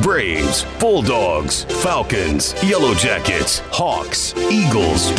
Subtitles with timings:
[0.00, 5.10] Braves, Bulldogs, Falcons, Yellow Jackets, Hawks, Eagles.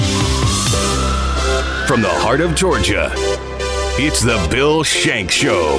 [1.88, 3.12] From the heart of Georgia,
[4.00, 5.78] it's the Bill Shanks Show.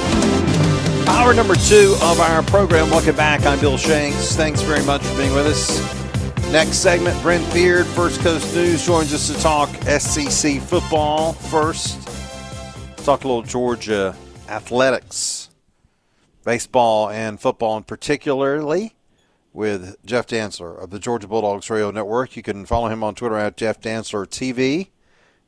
[1.07, 2.89] Hour number two of our program.
[2.89, 3.45] Welcome back.
[3.45, 4.35] I'm Bill Shanks.
[4.35, 5.77] Thanks very much for being with us.
[6.51, 9.69] Next segment, Brent Beard, First Coast News, joins us to talk
[9.99, 11.33] SEC football.
[11.33, 12.07] First,
[13.03, 14.15] talk a little Georgia
[14.47, 15.44] athletics,
[16.45, 18.95] baseball and football and particularly,
[19.51, 22.37] with Jeff Dantzler of the Georgia Bulldogs Radio Network.
[22.37, 24.89] You can follow him on Twitter at Jeff Dantzler TV,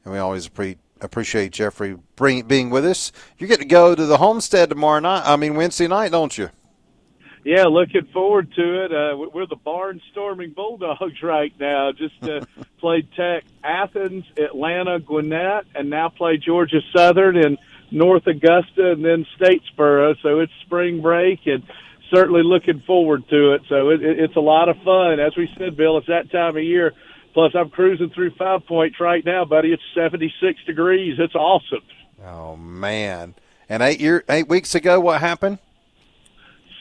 [0.04, 3.12] and we always appreciate appreciate Jeffrey bring, being with us.
[3.38, 5.24] You get to go to the Homestead tomorrow night.
[5.26, 6.50] I mean Wednesday night, don't you?
[7.44, 8.92] Yeah, looking forward to it.
[8.92, 11.92] Uh, we're the barnstorming Bulldogs right now.
[11.92, 12.42] Just uh,
[12.80, 17.58] played Tech Athens, Atlanta, Gwinnett, and now play Georgia Southern in
[17.92, 20.16] North Augusta and then Statesboro.
[20.22, 21.64] So it's spring break and
[22.14, 23.62] certainly looking forward to it.
[23.70, 25.20] So it, it, it's a lot of fun.
[25.20, 26.94] As we said, Bill, it's that time of year
[27.38, 29.72] Plus, I'm cruising through Five Points right now, buddy.
[29.72, 31.20] It's 76 degrees.
[31.20, 31.84] It's awesome.
[32.26, 33.36] Oh man!
[33.70, 35.60] And eight year, eight weeks ago, what happened?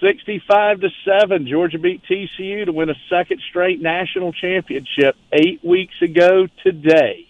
[0.00, 1.46] 65 to seven.
[1.46, 5.14] Georgia beat TCU to win a second straight national championship.
[5.30, 7.28] Eight weeks ago today.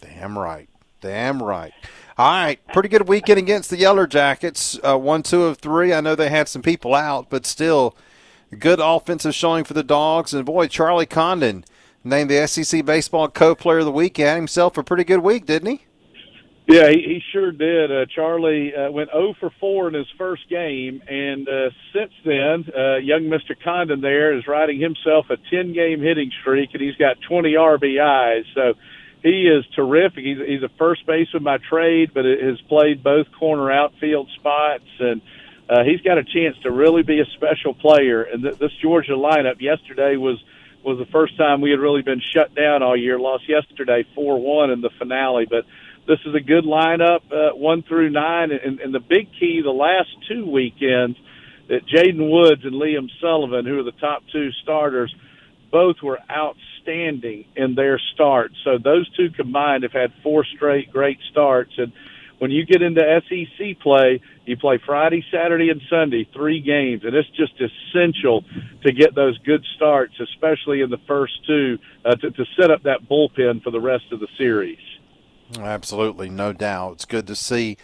[0.00, 0.70] Damn right.
[1.02, 1.74] Damn right.
[2.18, 4.78] All right, pretty good weekend against the Yellow Jackets.
[4.82, 5.94] Uh, one, two of three.
[5.94, 7.96] I know they had some people out, but still,
[8.58, 10.34] good offensive showing for the Dogs.
[10.34, 11.64] And boy, Charlie Condon
[12.04, 14.18] named the SEC Baseball Co-Player of the Week.
[14.18, 15.86] Had himself a pretty good week, didn't he?
[16.68, 17.90] Yeah, he, he sure did.
[17.90, 22.66] Uh, Charlie uh, went 0 for 4 in his first game, and uh, since then,
[22.76, 23.56] uh, young Mr.
[23.64, 28.44] Condon there is riding himself a 10 game hitting streak, and he's got 20 RBIs.
[28.54, 28.74] So
[29.22, 30.24] he is terrific.
[30.24, 35.22] He's, he's a first baseman by trade, but has played both corner outfield spots, and
[35.70, 38.22] uh, he's got a chance to really be a special player.
[38.22, 40.42] And th- this Georgia lineup yesterday was
[40.84, 43.16] was the first time we had really been shut down all year.
[43.16, 45.64] Lost yesterday four one in the finale, but
[46.08, 49.70] this is a good lineup, uh, one through nine, and, and the big key the
[49.70, 51.16] last two weekends
[51.68, 55.14] that Jaden Woods and Liam Sullivan, who are the top two starters,
[55.70, 58.54] both were outstanding in their starts.
[58.64, 61.92] So those two combined have had four straight great starts, and
[62.42, 67.14] when you get into SEC play, you play Friday, Saturday, and Sunday, three games, and
[67.14, 68.42] it's just essential
[68.82, 72.82] to get those good starts, especially in the first two, uh, to, to set up
[72.82, 74.80] that bullpen for the rest of the series.
[75.56, 76.94] Absolutely, no doubt.
[76.94, 77.76] It's good to see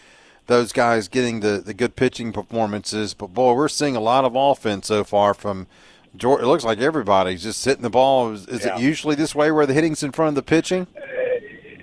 [0.49, 3.15] those guys getting the, the good pitching performances.
[3.15, 5.69] But boy, we're seeing a lot of offense so far from
[6.19, 6.45] Georgia.
[6.45, 8.33] It looks like everybody's just hitting the ball.
[8.33, 8.77] Is, is yeah.
[8.77, 10.87] it usually this way where the hitting's in front of the pitching?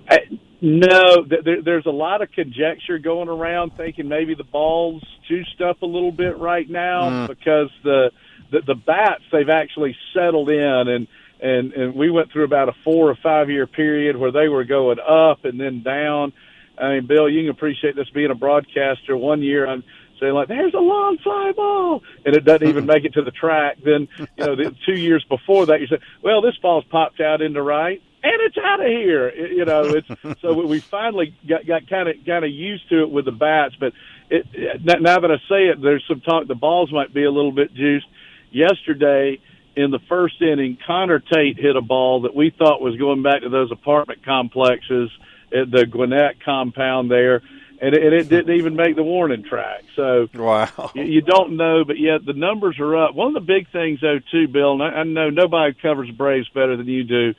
[0.09, 0.17] Uh,
[0.61, 5.81] no, there, there's a lot of conjecture going around, thinking maybe the ball's juiced up
[5.81, 7.27] a little bit right now mm.
[7.27, 8.11] because the,
[8.51, 11.07] the the bats they've actually settled in, and
[11.39, 14.63] and and we went through about a four or five year period where they were
[14.63, 16.33] going up and then down.
[16.77, 19.15] I mean, Bill, you can appreciate this being a broadcaster.
[19.15, 19.83] One year I'm
[20.19, 23.31] saying like, "There's a long fly ball," and it doesn't even make it to the
[23.31, 23.77] track.
[23.83, 27.41] Then, you know, the two years before that, you say, "Well, this ball's popped out
[27.41, 29.29] into right." and it's out of here.
[29.35, 33.11] You know, it's so we finally got got kind of kind of used to it
[33.11, 33.75] with the bats.
[33.79, 33.93] But
[34.31, 34.47] it,
[34.83, 37.73] now that I say it, there's some talk the balls might be a little bit
[37.75, 38.07] juiced.
[38.51, 39.39] Yesterday
[39.75, 43.41] in the first inning, Connor Tate hit a ball that we thought was going back
[43.41, 45.11] to those apartment complexes
[45.53, 47.41] at the Gwinnett compound there.
[47.81, 49.83] And it, and it didn't even make the warning track.
[49.95, 53.15] So wow, you, you don't know, but yet the numbers are up.
[53.15, 54.73] One of the big things, though, too, Bill.
[54.73, 57.33] And I, I know nobody covers Braves better than you do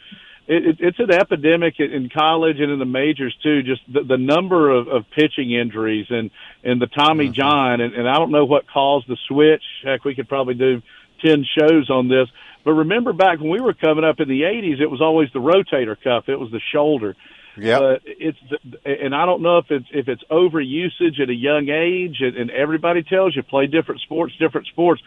[0.49, 3.63] it, it's an epidemic in college and in the majors too.
[3.63, 6.31] Just the, the number of, of pitching injuries and
[6.63, 7.35] and the Tommy mm-hmm.
[7.35, 9.63] John and, and I don't know what caused the switch.
[9.83, 10.83] Heck, we could probably do
[11.25, 12.29] ten shows on this.
[12.65, 15.41] But remember back when we were coming up in the '80s, it was always the
[15.41, 16.29] rotator cuff.
[16.29, 17.17] It was the shoulder.
[17.57, 18.39] Yeah, but it's
[18.85, 22.51] and I don't know if it's if it's overusage at a young age, and, and
[22.51, 25.03] everybody tells you play different sports, different sports,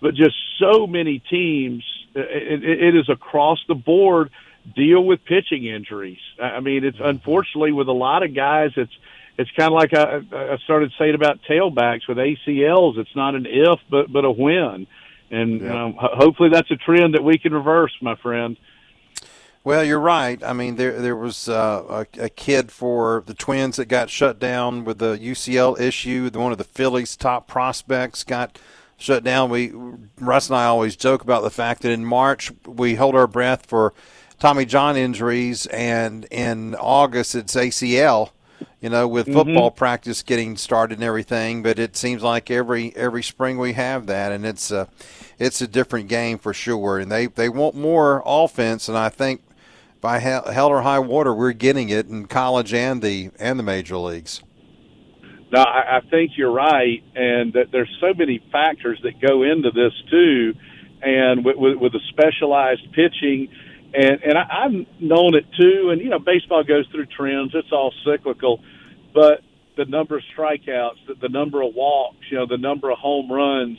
[0.00, 1.84] but just so many teams,
[2.14, 4.30] it, it is across the board
[4.74, 6.20] deal with pitching injuries.
[6.40, 7.08] I mean, it's mm-hmm.
[7.08, 8.92] unfortunately with a lot of guys, it's
[9.36, 12.98] it's kind of like I, I started saying about tailbacks with ACLs.
[12.98, 14.86] It's not an if, but but a when,
[15.30, 15.84] and yeah.
[15.84, 18.56] um, hopefully that's a trend that we can reverse, my friend.
[19.64, 20.42] Well, you're right.
[20.42, 24.38] I mean, there there was uh, a, a, kid for the Twins that got shut
[24.38, 26.30] down with the UCL issue.
[26.32, 28.58] One of the Phillies' top prospects got
[28.96, 29.50] shut down.
[29.50, 29.72] We
[30.18, 33.66] Russ and I always joke about the fact that in March we hold our breath
[33.66, 33.92] for
[34.38, 38.30] Tommy John injuries, and in August it's ACL.
[38.80, 39.34] You know, with mm-hmm.
[39.34, 39.78] football mm-hmm.
[39.78, 44.30] practice getting started and everything, but it seems like every every spring we have that,
[44.30, 44.86] and it's uh,
[45.38, 46.98] it's a different game for sure.
[46.98, 49.42] And they, they want more offense, and I think
[50.00, 53.96] by hell or high water, we're getting it in college and the and the major
[53.96, 54.42] leagues.
[55.50, 59.70] No, I, I think you're right, and that there's so many factors that go into
[59.70, 60.54] this too,
[61.02, 63.48] and with, with, with the specialized pitching,
[63.94, 65.90] and and I, I've known it too.
[65.90, 68.60] And you know, baseball goes through trends; it's all cyclical,
[69.14, 69.40] but
[69.76, 73.30] the number of strikeouts, the, the number of walks, you know, the number of home
[73.32, 73.78] runs.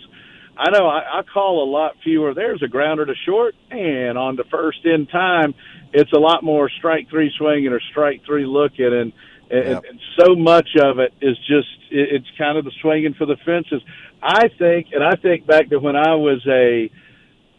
[0.59, 2.33] I know I, I call a lot fewer.
[2.33, 5.55] There's a grounder to short and on the first in time.
[5.93, 9.13] It's a lot more strike three swinging or strike three looking, and
[9.49, 9.83] and, yep.
[9.89, 13.37] and so much of it is just it, it's kind of the swinging for the
[13.37, 13.81] fences.
[14.21, 16.91] I think, and I think back to when I was a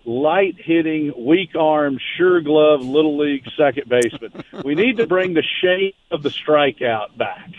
[0.04, 4.44] light hitting, weak arm, sure glove little league second baseman.
[4.64, 7.50] we need to bring the shape of the strikeout back.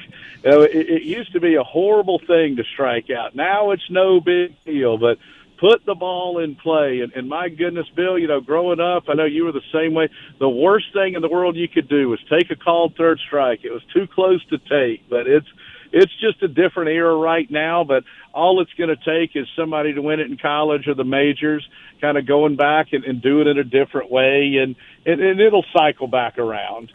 [0.44, 3.36] You know, it, it used to be a horrible thing to strike out.
[3.36, 5.18] Now it's no big deal, but
[5.60, 7.02] put the ball in play.
[7.02, 9.94] And, and my goodness, Bill, you know, growing up, I know you were the same
[9.94, 10.10] way.
[10.40, 13.60] The worst thing in the world you could do was take a called third strike.
[13.64, 15.48] It was too close to take, but it's
[15.94, 17.84] it's just a different era right now.
[17.84, 18.04] But
[18.34, 21.68] all it's going to take is somebody to win it in college or the majors,
[22.00, 25.40] kind of going back and, and do it in a different way, and, and and
[25.40, 26.92] it'll cycle back around.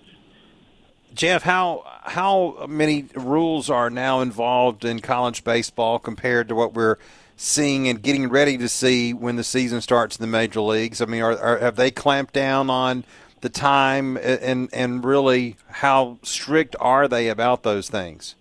[1.17, 6.99] Jeff, how how many rules are now involved in college baseball compared to what we're
[7.37, 11.01] seeing and getting ready to see when the season starts in the major leagues?
[11.01, 13.05] I mean, are, are, have they clamped down on
[13.41, 18.35] the time and and really how strict are they about those things?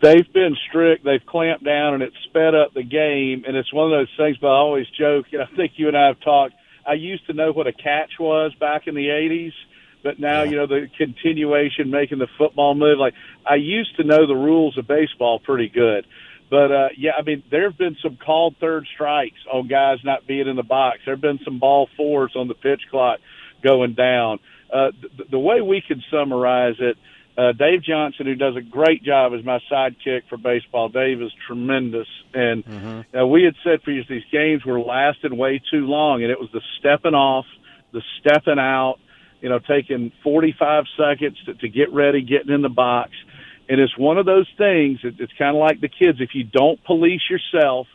[0.00, 1.04] They've been strict.
[1.04, 3.44] They've clamped down, and it's sped up the game.
[3.46, 4.38] And it's one of those things.
[4.38, 5.26] But I always joke.
[5.32, 6.54] And I think you and I have talked.
[6.86, 9.52] I used to know what a catch was back in the '80s,
[10.02, 10.50] but now yeah.
[10.50, 12.98] you know the continuation, making the football move.
[12.98, 13.14] Like
[13.46, 16.06] I used to know the rules of baseball pretty good.
[16.50, 20.26] But uh, yeah, I mean, there have been some called third strikes on guys not
[20.26, 20.98] being in the box.
[21.04, 23.20] There have been some ball fours on the pitch clock
[23.62, 24.40] going down.
[24.72, 26.96] Uh, the, the way we can summarize it,
[27.38, 31.30] uh, Dave Johnson, who does a great job as my sidekick for baseball, Dave is
[31.46, 32.08] tremendous.
[32.34, 33.16] And mm-hmm.
[33.16, 36.40] uh, we had said for years these games were lasting way too long, and it
[36.40, 37.46] was the stepping off,
[37.92, 38.98] the stepping out,
[39.40, 43.10] you know, taking 45 seconds to, to get ready, getting in the box.
[43.68, 45.00] And it's one of those things.
[45.02, 46.18] It's kind of like the kids.
[46.20, 47.86] If you don't police yourself,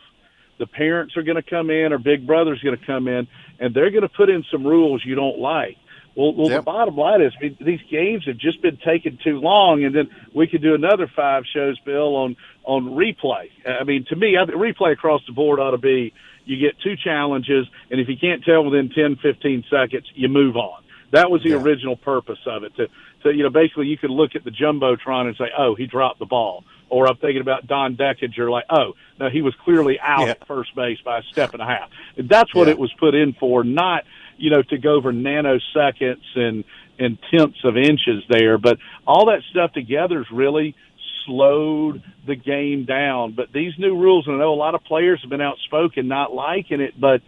[0.58, 3.28] the parents are going to come in, or Big Brother's going to come in,
[3.60, 5.76] and they're going to put in some rules you don't like.
[6.16, 6.60] Well, well, yep.
[6.60, 9.94] the bottom line is I mean, these games have just been taking too long, and
[9.94, 13.50] then we could do another five shows, Bill, on on replay.
[13.66, 16.14] I mean, to me, I think replay across the board ought to be
[16.46, 20.56] you get two challenges, and if you can't tell within ten, fifteen seconds, you move
[20.56, 20.82] on.
[21.12, 21.62] That was the yeah.
[21.62, 22.88] original purpose of it to
[23.22, 26.18] to you know, basically you could look at the Jumbotron and say, oh, he dropped
[26.18, 26.64] the ball.
[26.88, 30.32] Or I'm thinking about Don Denkinger, like, oh, no, he was clearly out yeah.
[30.32, 31.90] at first base by a step and a half.
[32.16, 32.74] And that's what yeah.
[32.74, 34.04] it was put in for, not,
[34.36, 36.62] you know, to go over nanoseconds and,
[36.98, 38.56] and tenths of inches there.
[38.56, 40.76] But all that stuff together is really
[41.24, 43.32] slowed the game down.
[43.32, 46.32] But these new rules, and I know a lot of players have been outspoken not
[46.32, 47.20] liking it, but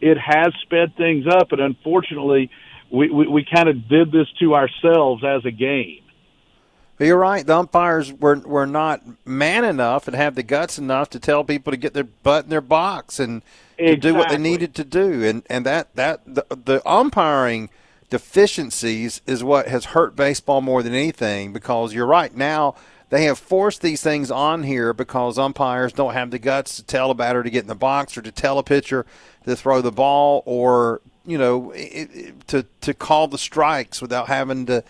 [0.00, 1.50] it has sped things up.
[1.50, 2.48] And unfortunately,
[2.90, 6.02] we, we, we kind of did this to ourselves as a game.
[6.98, 7.46] You're right.
[7.46, 11.70] The umpires were were not man enough and have the guts enough to tell people
[11.70, 13.42] to get their butt in their box and
[13.78, 13.96] exactly.
[13.96, 15.24] to do what they needed to do.
[15.24, 17.70] And and that that the, the umpiring
[18.10, 21.54] deficiencies is what has hurt baseball more than anything.
[21.54, 22.74] Because you're right now
[23.10, 27.10] they have forced these things on here because umpires don't have the guts to tell
[27.10, 29.04] a batter to get in the box or to tell a pitcher
[29.44, 31.00] to throw the ball or
[31.30, 34.84] you know, it, it, to to call the strikes without having to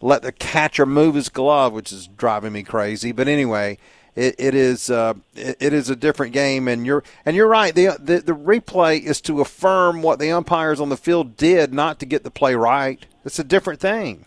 [0.00, 3.12] let the catcher move his glove, which is driving me crazy.
[3.12, 3.78] But anyway,
[4.14, 7.74] it, it is uh, it, it is a different game, and you're and you're right.
[7.74, 11.98] The, the the replay is to affirm what the umpires on the field did, not
[12.00, 13.04] to get the play right.
[13.24, 14.26] It's a different thing.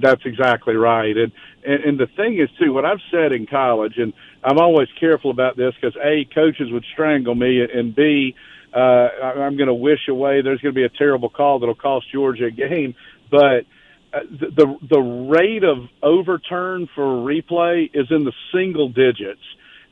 [0.00, 1.32] That's exactly right, and,
[1.66, 2.72] and and the thing is too.
[2.72, 4.12] What I've said in college, and
[4.44, 8.34] I'm always careful about this because a coaches would strangle me, and b
[8.74, 10.42] uh, I'm going to wish away.
[10.42, 12.94] There's going to be a terrible call that'll cost Georgia a game,
[13.30, 13.64] but
[14.12, 19.42] uh, the, the the rate of overturn for replay is in the single digits.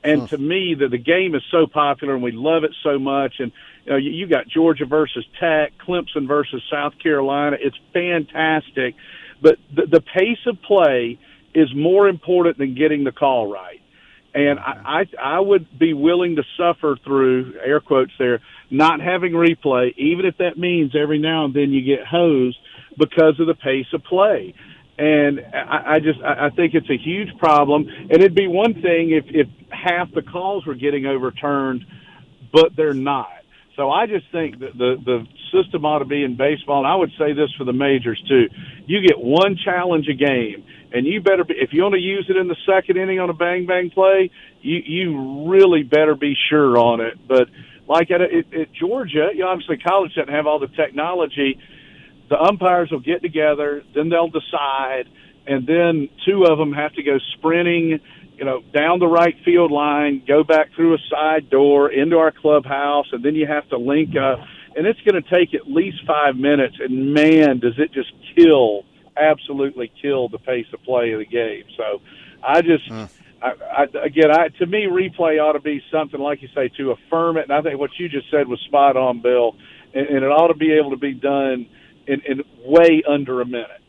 [0.04, 0.26] And huh.
[0.28, 3.40] to me, that the game is so popular and we love it so much.
[3.40, 3.50] And
[3.84, 7.56] you know, you, you got Georgia versus Tech, Clemson versus South Carolina.
[7.60, 8.94] It's fantastic,
[9.40, 11.18] but the, the pace of play
[11.54, 13.80] is more important than getting the call right.
[14.36, 18.40] And I, I I would be willing to suffer through air quotes there
[18.70, 22.58] not having replay, even if that means every now and then you get hosed
[22.98, 24.52] because of the pace of play.
[24.98, 27.88] And I, I just I think it's a huge problem.
[27.88, 31.86] And it'd be one thing if if half the calls were getting overturned,
[32.52, 33.28] but they're not.
[33.76, 36.96] So I just think that the the system ought to be in baseball, and I
[36.96, 38.48] would say this for the majors too.
[38.86, 40.64] You get one challenge a game,
[40.96, 43.30] and you better be if you want to use it in the second inning on
[43.30, 47.18] a bang bang play, you you really better be sure on it.
[47.26, 47.48] But
[47.88, 51.58] like at, at, at Georgia, you know, obviously college doesn't have all the technology.
[52.28, 55.04] The umpires will get together, then they'll decide,
[55.46, 58.00] and then two of them have to go sprinting
[58.36, 62.30] you know, down the right field line, go back through a side door into our
[62.32, 64.40] clubhouse, and then you have to link up.
[64.76, 66.76] And it's going to take at least five minutes.
[66.78, 68.84] And man, does it just kill,
[69.16, 71.64] absolutely kill the pace of play of the game.
[71.76, 72.00] So
[72.42, 73.08] I just, mm.
[73.42, 76.92] I, I, again, I, to me, replay ought to be something, like you say, to
[76.92, 77.44] affirm it.
[77.44, 79.56] And I think what you just said was spot on, Bill.
[79.94, 81.68] And, and it ought to be able to be done
[82.06, 83.82] in, in way under a minute.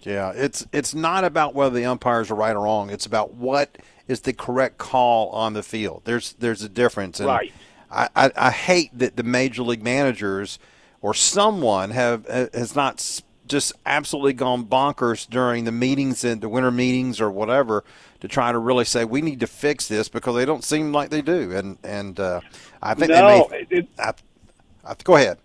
[0.00, 2.90] Yeah, it's it's not about whether the umpires are right or wrong.
[2.90, 6.02] It's about what is the correct call on the field.
[6.04, 7.20] There's there's a difference.
[7.20, 7.52] And right.
[7.88, 10.58] I, I, I hate that the major league managers
[11.00, 16.70] or someone have has not just absolutely gone bonkers during the meetings and the winter
[16.70, 17.84] meetings or whatever
[18.20, 21.10] to try to really say we need to fix this because they don't seem like
[21.10, 21.52] they do.
[21.52, 22.40] And and uh,
[22.82, 23.78] I think no, they may.
[23.78, 24.12] It, I,
[24.84, 25.38] I, go ahead.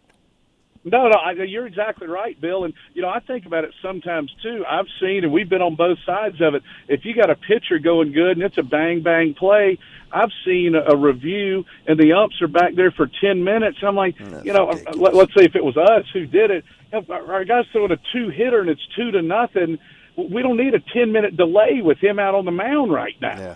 [0.83, 2.63] No, no, I, you're exactly right, Bill.
[2.63, 4.63] And you know, I think about it sometimes too.
[4.69, 6.63] I've seen, and we've been on both sides of it.
[6.87, 9.79] If you got a pitcher going good and it's a bang bang play,
[10.11, 13.77] I've seen a, review and the umps are back there for ten minutes.
[13.81, 16.65] I'm like, That's you know, let, let's say if it was us who did it,
[17.09, 19.77] our guy's throwing a two hitter and it's two to nothing.
[20.15, 23.37] We don't need a ten minute delay with him out on the mound right now.
[23.37, 23.55] Yeah.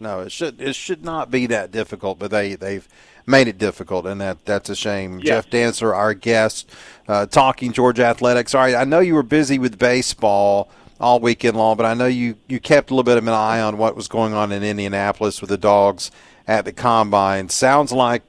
[0.00, 2.88] No, it should it should not be that difficult, but they they've
[3.24, 5.20] made it difficult, and that that's a shame.
[5.20, 5.44] Yes.
[5.44, 6.68] Jeff Dantzler, our guest,
[7.06, 8.52] uh, talking Georgia athletics.
[8.52, 10.68] All right, I know you were busy with baseball
[11.02, 13.60] all weekend long, but I know you you kept a little bit of an eye
[13.60, 16.12] on what was going on in Indianapolis with the dogs
[16.46, 17.48] at the combine.
[17.48, 18.22] Sounds like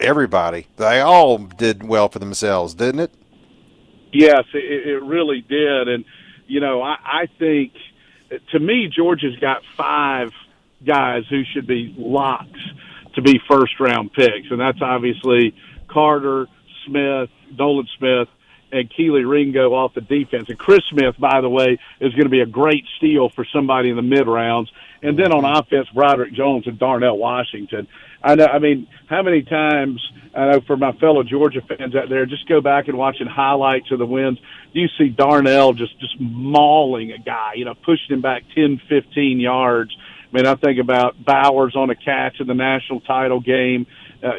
[0.00, 3.12] everybody they all did well for themselves, didn't it?
[4.10, 6.04] Yes, it, it really did, and
[6.46, 7.74] you know I, I think
[8.52, 10.30] to me Georgia's got five
[10.84, 12.60] guys who should be locks
[13.16, 15.54] to be first round picks, and that's obviously
[15.88, 16.46] Carter,
[16.86, 18.28] Smith, Nolan Smith,
[18.72, 20.48] and Kelee Ringo off the defense.
[20.48, 23.90] And Chris Smith, by the way, is going to be a great steal for somebody
[23.90, 24.70] in the mid rounds.
[25.02, 27.86] And then on offense, Broderick Jones and Darnell Washington.
[28.22, 28.46] I know.
[28.46, 30.00] I mean, how many times
[30.34, 33.90] I know for my fellow Georgia fans out there, just go back and watching highlights
[33.92, 34.38] of the wins.
[34.72, 39.38] You see Darnell just just mauling a guy, you know, pushing him back ten, fifteen
[39.40, 39.96] yards
[40.30, 43.86] I mean, I think about Bowers on a catch in the national title game.
[44.22, 44.32] Uh,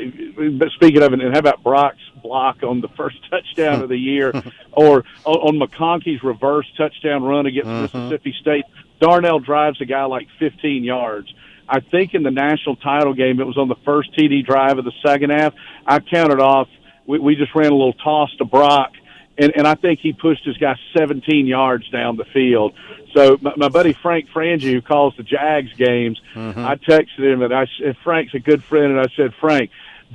[0.57, 3.97] but speaking of it, and how about Brock's block on the first touchdown of the
[3.97, 4.33] year,
[4.73, 7.97] or on, on McConkey's reverse touchdown run against mm-hmm.
[7.97, 8.65] Mississippi State?
[8.99, 11.33] Darnell drives a guy like 15 yards.
[11.67, 14.85] I think in the national title game, it was on the first TD drive of
[14.85, 15.53] the second half.
[15.85, 16.67] I counted off.
[17.05, 18.91] We, we just ran a little toss to Brock,
[19.39, 22.73] and, and I think he pushed his guy 17 yards down the field.
[23.15, 26.59] So my, my buddy Frank Frangie, who calls the Jags games, mm-hmm.
[26.59, 29.71] I texted him and I said, Frank's a good friend, and I said, Frank,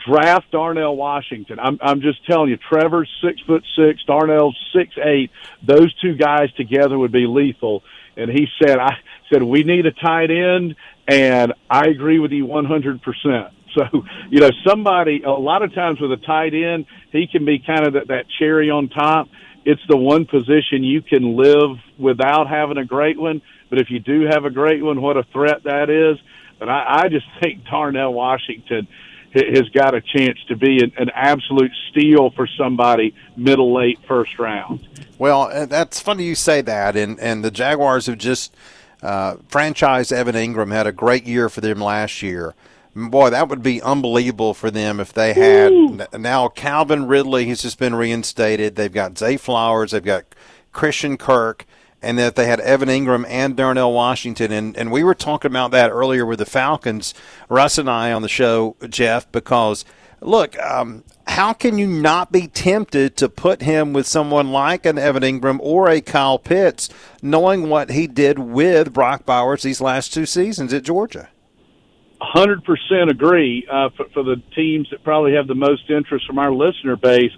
[0.07, 1.59] draft Darnell Washington.
[1.59, 5.31] I'm I'm just telling you, Trevor's six foot six, Darnell's six eight.
[5.63, 7.83] Those two guys together would be lethal.
[8.17, 8.95] And he said, I
[9.33, 10.77] said we need a tight end,
[11.09, 13.49] and I agree with you 100 percent.
[13.75, 17.59] So, you know, somebody, a lot of times with a tight end, he can be
[17.59, 19.29] kind of that, that cherry on top.
[19.65, 23.43] It's the one position you can live without having a great one.
[23.71, 26.19] But if you do have a great one, what a threat that is.
[26.59, 28.87] But I, I just think Darnell Washington
[29.35, 34.39] has got a chance to be an, an absolute steal for somebody middle late first
[34.39, 34.87] round.
[35.19, 36.95] Well, that's funny you say that.
[36.95, 38.55] And, and the Jaguars have just
[39.03, 42.55] uh, franchised Evan Engram, had a great year for them last year
[42.95, 45.99] boy, that would be unbelievable for them if they had Ooh.
[46.19, 47.47] now Calvin Ridley.
[47.47, 48.77] He's just been reinstated.
[48.77, 49.91] They've got Zay Flowers.
[49.91, 50.25] They've got
[50.73, 51.67] Christian Kirk.
[52.03, 54.53] And that they had Evan Engram and Darnell Washington.
[54.53, 57.15] And, and we were talking about that earlier with the Falcons,
[57.49, 59.87] Russ and I on the show, Jeff, because
[60.21, 64.99] look, um, how can you not be tempted to put him with someone like an
[64.99, 66.89] Evan Engram or a Kyle Pitts,
[67.23, 71.29] knowing what he did with Brock Bowers these last two seasons at Georgia?
[72.35, 76.53] 100% agree uh, for, for the teams that probably have the most interest from our
[76.53, 77.33] listener base.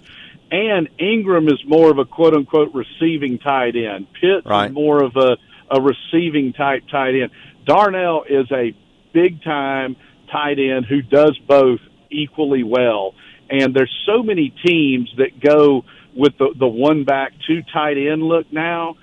[0.51, 4.07] And Engram is more of a quote unquote receiving tight end.
[4.13, 4.69] Pitt right.
[4.69, 5.37] is more of a,
[5.69, 7.31] a receiving type tight end.
[7.65, 8.75] Darnell is a
[9.13, 9.97] big time
[10.31, 11.79] tight end who does both
[12.09, 13.13] equally well.
[13.49, 15.83] And there's so many teams that go
[16.15, 18.95] with the, the one back, two tight end look now.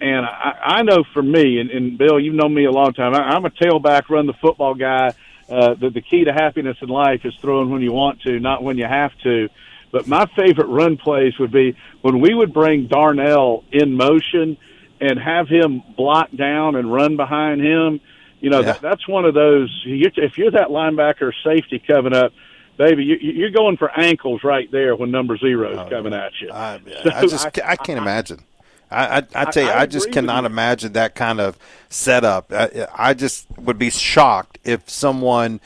[0.00, 3.14] And I, I know for me, and, and Bill, you've known me a long time.
[3.14, 5.12] I, I'm a tailback, run the football guy
[5.48, 8.62] uh, the, the key to happiness in life is throwing when you want to, not
[8.62, 9.48] when you have to.
[9.90, 14.58] But my favorite run plays would be when we would bring Darnell in motion
[15.00, 18.00] and have him block down and run behind him.
[18.40, 18.72] You know, yeah.
[18.72, 19.82] that, that's one of those.
[19.86, 22.32] If you're that linebacker safety coming up,
[22.76, 26.32] baby, you, you're going for ankles right there when number zero is oh, coming at
[26.40, 26.50] you.
[26.52, 28.44] I, so I just I, I can't imagine.
[28.90, 32.52] I, I, I tell you, I, I just cannot imagine that kind of setup.
[32.52, 35.60] I, I just would be shocked if someone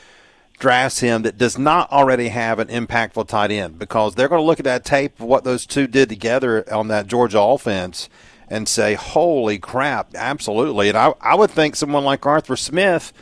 [0.58, 4.46] drafts him that does not already have an impactful tight end because they're going to
[4.46, 8.08] look at that tape of what those two did together on that Georgia offense
[8.48, 10.88] and say, holy crap, absolutely.
[10.88, 13.12] And I, I would think someone like Arthur Smith,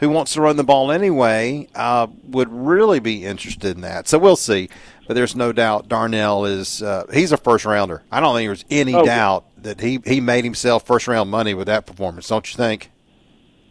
[0.00, 4.08] who wants to run the ball anyway, uh, would really be interested in that.
[4.08, 4.68] So we'll see.
[5.06, 8.02] But there's no doubt Darnell is uh, he's a first rounder.
[8.10, 11.52] I don't think there's any oh, doubt that he, he made himself first round money
[11.52, 12.90] with that performance, don't you think?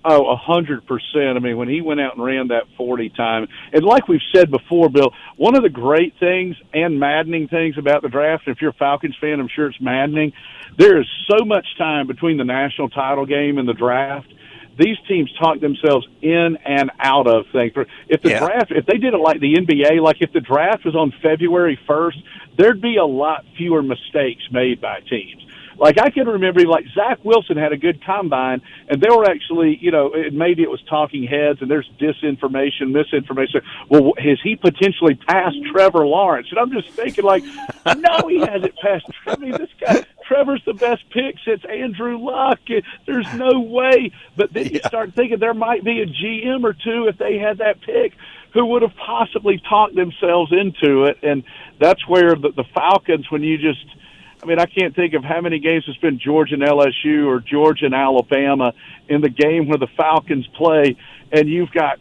[0.05, 1.36] Oh, a hundred percent.
[1.36, 4.50] I mean, when he went out and ran that forty time, and like we've said
[4.50, 8.69] before, Bill, one of the great things and maddening things about the draft, if you're
[8.69, 10.31] a Falcons fan, I'm sure it's maddening.
[10.77, 14.33] There is so much time between the national title game and the draft.
[14.79, 17.74] These teams talk themselves in and out of things.
[18.07, 18.39] If the yeah.
[18.39, 21.77] draft, if they did it like the NBA, like if the draft was on February
[21.86, 22.17] first,
[22.57, 25.45] there'd be a lot fewer mistakes made by teams
[25.79, 29.77] like I can remember, like Zach Wilson had a good combine, and they were actually,
[29.81, 33.62] you know, maybe it was talking heads, and there's disinformation, misinformation.
[33.88, 36.48] Well, has he potentially passed Trevor Lawrence?
[36.51, 37.43] And I'm just thinking, like,
[37.86, 39.05] no, he hasn't passed.
[39.25, 40.05] I mean, this guy.
[40.29, 42.59] Trevor's the best pick since Andrew Luck.
[43.07, 44.12] There's no way.
[44.38, 47.57] But then you start thinking there might be a GM or two if they had
[47.57, 48.13] that pick
[48.53, 51.17] who would have possibly talked themselves into it.
[51.24, 51.43] And
[51.79, 53.83] that's where the, the Falcons, when you just–
[54.41, 57.41] I mean, I can't think of how many games it's been Georgia and LSU or
[57.41, 58.74] Georgia and Alabama
[59.09, 60.95] in the game where the Falcons play,
[61.31, 62.00] and you've got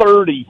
[0.00, 0.46] 30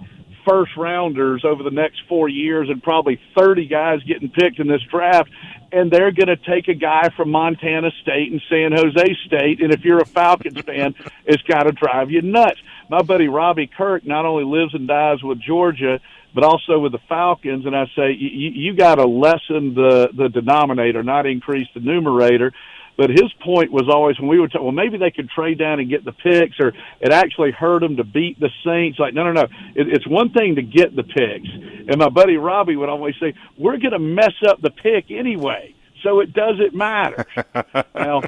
[0.49, 4.83] first rounders over the next four years and probably 30 guys getting picked in this
[4.90, 5.31] draft.
[5.71, 9.61] And they're going to take a guy from Montana State and San Jose State.
[9.62, 10.94] And if you're a Falcons fan,
[11.27, 12.59] it's got to drive you nuts.
[12.88, 16.01] My buddy Robbie Kirk not only lives and dies with Georgia,
[16.35, 17.66] but also with the Falcons.
[17.66, 22.53] And I say you, you got to lessen the the denominator, not increase the numerator.
[22.99, 25.79] But his point was always when we would talk, well, maybe they could trade down
[25.79, 28.99] and get the picks, or it actually hurt them to beat the Saints.
[28.99, 29.45] Like, no, no, no.
[29.77, 31.49] It, it's one thing to get the picks.
[31.87, 35.77] And my buddy Robbie would always say, we're going to mess up the pick anyway,
[36.03, 37.25] so it doesn't matter.
[37.95, 38.25] well,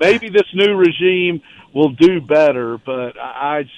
[0.00, 1.42] maybe this new regime
[1.74, 3.68] will do better, but I,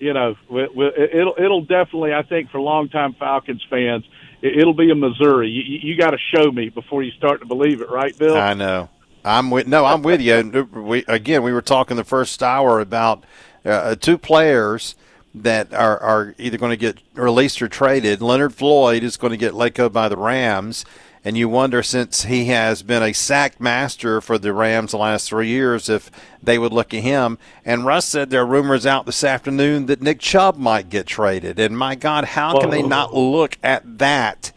[0.00, 2.12] you know, it'll it'll definitely.
[2.12, 4.04] I think for longtime Falcons fans,
[4.42, 5.48] it'll be a Missouri.
[5.48, 8.36] You, you got to show me before you start to believe it, right, Bill?
[8.36, 8.88] I know.
[9.28, 10.68] I'm with no, I'm with you.
[10.72, 13.24] We again, we were talking the first hour about
[13.62, 14.94] uh, two players
[15.34, 18.22] that are, are either going to get released or traded.
[18.22, 20.86] Leonard Floyd is going to get let go by the Rams,
[21.24, 25.28] and you wonder, since he has been a sack master for the Rams the last
[25.28, 26.10] three years, if
[26.42, 27.36] they would look at him.
[27.66, 31.58] And Russ said there are rumors out this afternoon that Nick Chubb might get traded.
[31.58, 34.52] And my God, how can they not look at that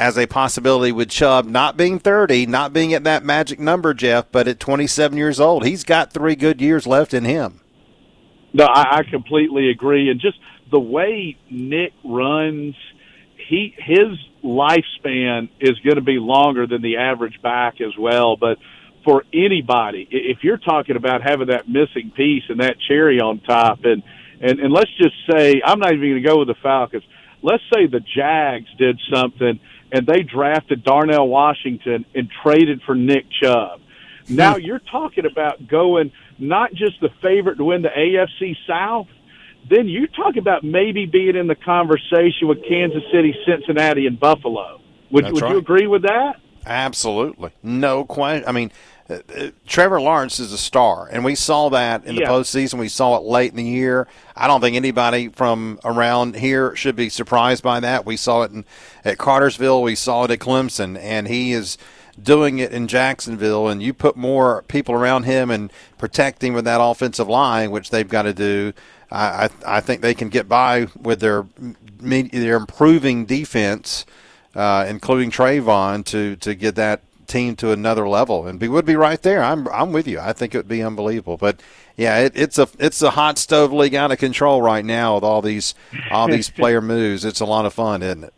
[0.00, 4.32] as a possibility with Chubb not being 30, not being at that magic number, Jeff,
[4.32, 5.66] but at 27 years old?
[5.66, 7.60] He's got three good years left in him.
[8.54, 10.10] No, I, I completely agree.
[10.10, 10.38] And just
[10.70, 12.74] the way Nick runs,
[13.48, 18.36] he his lifespan is going to be longer than the average back as well.
[18.36, 18.56] But
[19.04, 23.80] for anybody, if you're talking about having that missing piece and that cherry on top,
[23.84, 24.02] and
[24.40, 27.04] and, and let's just say I'm not even going to go with the Falcons.
[27.42, 29.60] Let's say the Jags did something
[29.92, 33.80] and they drafted Darnell Washington and traded for Nick Chubb.
[34.28, 34.60] Now hmm.
[34.60, 39.08] you're talking about going not just the favorite to win the AFC South,
[39.68, 44.80] then you talk about maybe being in the conversation with Kansas City, Cincinnati, and Buffalo.
[45.10, 45.52] Would, would right.
[45.52, 46.36] you agree with that?
[46.64, 47.50] Absolutely.
[47.62, 48.48] No question.
[48.48, 48.70] I mean,
[49.66, 52.28] Trevor Lawrence is a star, and we saw that in the yeah.
[52.28, 52.78] postseason.
[52.78, 54.06] We saw it late in the year.
[54.36, 58.06] I don't think anybody from around here should be surprised by that.
[58.06, 58.64] We saw it in,
[59.04, 59.82] at Cartersville.
[59.82, 61.76] We saw it at Clemson, and he is–
[62.22, 66.64] doing it in Jacksonville, and you put more people around him and protect him with
[66.64, 68.72] that offensive line, which they've got to do.
[69.10, 71.46] I, I, I think they can get by with their
[72.00, 74.06] their improving defense,
[74.54, 78.96] uh, including Travon, to to get that team to another level, and we would be
[78.96, 79.42] right there.
[79.42, 80.18] I'm I'm with you.
[80.20, 81.62] I think it would be unbelievable, but
[81.96, 85.24] yeah, it, it's a it's a hot stove league out of control right now with
[85.24, 85.74] all these
[86.10, 87.24] all these player moves.
[87.24, 88.34] It's a lot of fun, isn't it?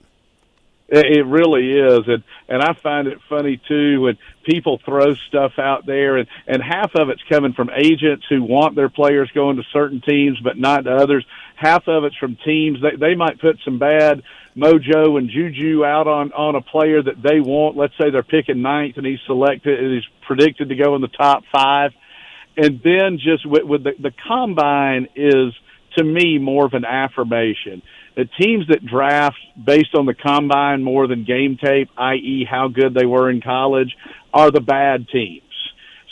[0.89, 5.87] It really is, and and I find it funny too when people throw stuff out
[5.87, 9.63] there, and and half of it's coming from agents who want their players going to
[9.73, 11.25] certain teams, but not to others.
[11.57, 14.23] Half of it's from teams they they might put some bad
[14.57, 17.77] mojo and juju out on on a player that they want.
[17.77, 21.09] Let's say they're picking ninth, and he's selected, and he's predicted to go in the
[21.09, 21.93] top five,
[22.57, 25.53] and then just with, with the the combine is
[25.97, 27.83] to me more of an affirmation
[28.17, 32.95] the teams that draft based on the combine more than game tape, i.e., how good
[32.95, 33.97] they were in college,
[34.35, 35.43] are the bad teams.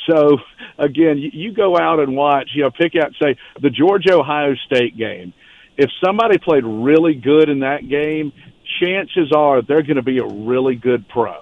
[0.09, 0.39] So
[0.79, 4.55] again, you, you go out and watch, you know, pick out, say, the Georgia Ohio
[4.67, 5.33] State game.
[5.81, 8.35] If somebody played really good in that game,
[8.79, 11.41] chances are they're going to be a really good pro.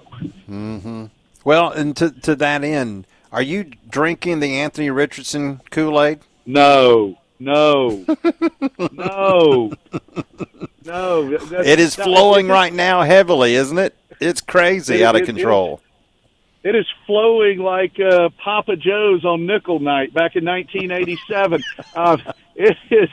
[0.49, 1.07] Mm-hmm.
[1.43, 6.21] Well, and to to that end, are you drinking the Anthony Richardson Kool Aid?
[6.45, 8.05] No, no,
[8.93, 9.73] no,
[10.85, 11.31] no.
[11.33, 13.93] It is flowing right now heavily, isn't it?
[14.21, 15.81] It's crazy, it, out of it, control.
[16.63, 21.61] It, it is flowing like uh, Papa Joe's on Nickel Night back in 1987.
[21.93, 22.17] uh,
[22.55, 23.09] it is.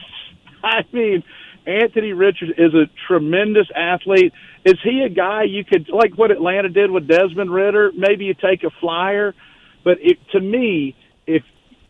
[0.78, 1.22] I mean,
[1.66, 4.32] Anthony Richards is a tremendous athlete.
[4.64, 7.92] Is he a guy you could like what Atlanta did with Desmond Ridder?
[7.96, 9.34] Maybe you take a flyer,
[9.84, 11.42] but it, to me, if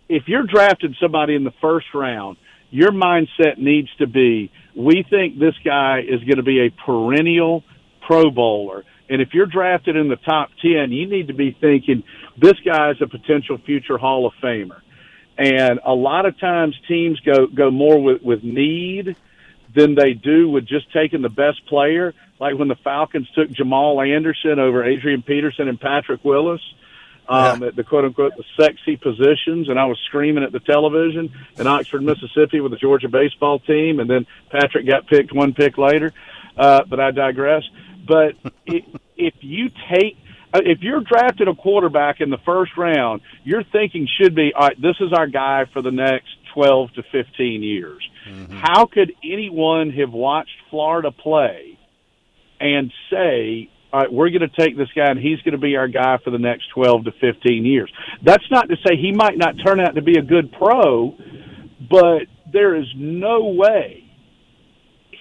[0.08, 2.36] if you're drafting somebody in the first round,
[2.70, 7.64] your mindset needs to be we think this guy is going to be a perennial
[8.06, 8.84] Pro Bowler.
[9.08, 12.04] And if you're drafted in the top 10, you need to be thinking
[12.40, 14.80] this guy is a potential future Hall of Famer.
[15.38, 19.16] And a lot of times teams go, go more with, with need
[19.74, 22.14] than they do with just taking the best player.
[22.40, 26.60] Like when the Falcons took Jamaal Anderson over Adrian Peterson and Patrick Willis
[27.28, 27.68] um, yeah.
[27.68, 31.66] at the quote unquote the sexy positions, and I was screaming at the television in
[31.66, 36.12] Oxford, Mississippi, with the Georgia baseball team, and then Patrick got picked one pick later.
[36.56, 37.64] Uh, but I digress.
[38.06, 38.84] But it,
[39.16, 40.16] if you take
[40.54, 44.80] if you're drafted a quarterback in the first round, your thinking should be, all right,
[44.80, 48.02] this is our guy for the next 12 to 15 years.
[48.28, 48.58] Mm-hmm.
[48.58, 51.78] How could anyone have watched Florida play
[52.60, 55.76] and say, all right, we're going to take this guy and he's going to be
[55.76, 57.92] our guy for the next 12 to 15 years.
[58.22, 61.16] That's not to say he might not turn out to be a good pro,
[61.88, 64.04] but there is no way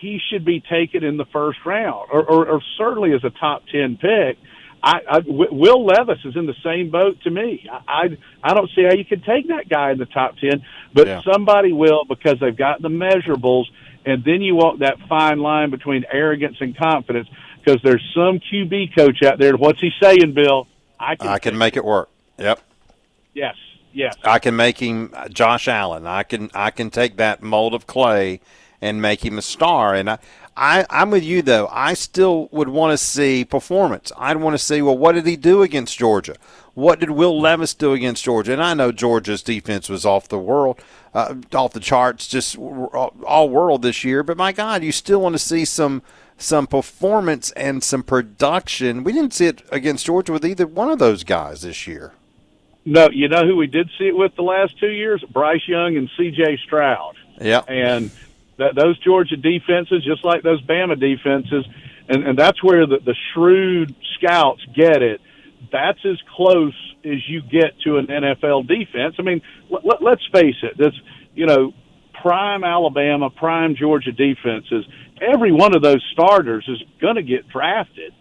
[0.01, 3.63] he should be taken in the first round or, or, or certainly as a top
[3.71, 4.37] 10 pick.
[4.85, 7.67] I, I, Will Levis is in the same boat to me.
[7.71, 10.63] I, I, I don't see how you could take that guy in the top 10,
[10.93, 11.21] but yeah.
[11.29, 13.65] somebody will because they've got the measurables.
[14.05, 18.95] And then you walk that fine line between arrogance and confidence because there's some QB
[18.95, 19.57] coach out there.
[19.57, 20.67] What's he saying, Bill?
[20.99, 22.09] I can, I can make it work.
[22.37, 22.61] Yep.
[23.33, 23.55] Yes.
[23.91, 24.15] Yes.
[24.23, 26.05] I can make him uh, Josh Allen.
[26.05, 28.41] I can I can take that mold of clay
[28.81, 29.95] and make him a star.
[29.95, 30.19] And I,
[30.57, 31.67] I I'm with you though.
[31.71, 34.11] I still would want to see performance.
[34.17, 36.35] I'd want to see well, what did he do against Georgia?
[36.73, 38.53] What did Will Levis do against Georgia?
[38.53, 40.79] And I know Georgia's defense was off the world,
[41.13, 44.23] uh, off the charts, just all world this year.
[44.23, 46.01] But my God, you still want to see some
[46.37, 49.03] some performance and some production.
[49.03, 52.13] We didn't see it against Georgia with either one of those guys this year.
[52.85, 55.23] No, you know who we did see it with the last two years?
[55.33, 56.59] Bryce Young and C.J.
[56.65, 57.15] Stroud.
[57.41, 58.11] Yeah, and
[58.57, 61.65] that those Georgia defenses, just like those Bama defenses,
[62.07, 65.21] and, and that's where the, the shrewd scouts get it.
[65.71, 69.15] That's as close as you get to an NFL defense.
[69.19, 70.77] I mean, let, let's face it.
[70.77, 70.93] This,
[71.33, 71.73] you know,
[72.21, 74.85] prime Alabama, prime Georgia defenses
[75.21, 78.13] every one of those starters is going to get drafted.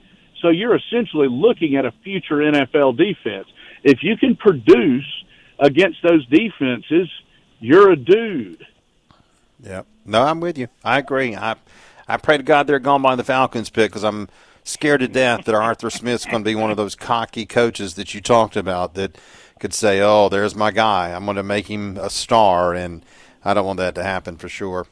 [0.42, 3.46] So you're essentially looking at a future NFL defense.
[3.82, 5.06] If you can produce
[5.58, 7.08] against those defenses,
[7.60, 8.64] you're a dude.
[9.64, 9.86] Yep.
[10.04, 10.68] No, I'm with you.
[10.84, 11.34] I agree.
[11.34, 11.56] I
[12.06, 14.28] I pray to God they're gone by the Falcons pick because I'm
[14.62, 18.14] scared to death that Arthur Smith's going to be one of those cocky coaches that
[18.14, 19.16] you talked about that
[19.58, 21.12] could say, "Oh, there's my guy.
[21.12, 23.04] I'm going to make him a star," and
[23.44, 24.86] I don't want that to happen for sure.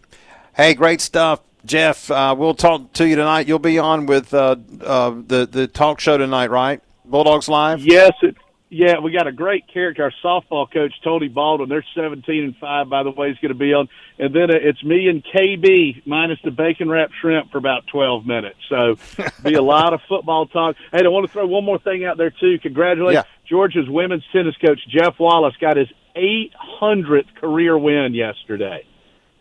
[0.55, 1.41] Hey, great stuff.
[1.65, 3.47] Jeff, uh, we'll talk to you tonight.
[3.47, 6.81] You'll be on with uh, uh, the the talk show tonight, right?
[7.05, 7.81] Bulldogs Live.
[7.85, 8.37] Yes, it,
[8.73, 8.99] yeah.
[9.01, 10.03] We got a great character.
[10.05, 11.69] Our softball coach, Tony Baldwin.
[11.69, 13.29] They're seventeen and five, by the way.
[13.29, 16.89] He's going to be on, and then uh, it's me and KB minus the bacon
[16.89, 18.59] wrap shrimp for about twelve minutes.
[18.69, 18.97] So,
[19.45, 20.77] be a lot of football talk.
[20.91, 22.59] Hey, I want to throw one more thing out there too.
[22.59, 23.25] Congratulate yeah.
[23.47, 28.87] Georgia's women's tennis coach Jeff Wallace got his 800th career win yesterday.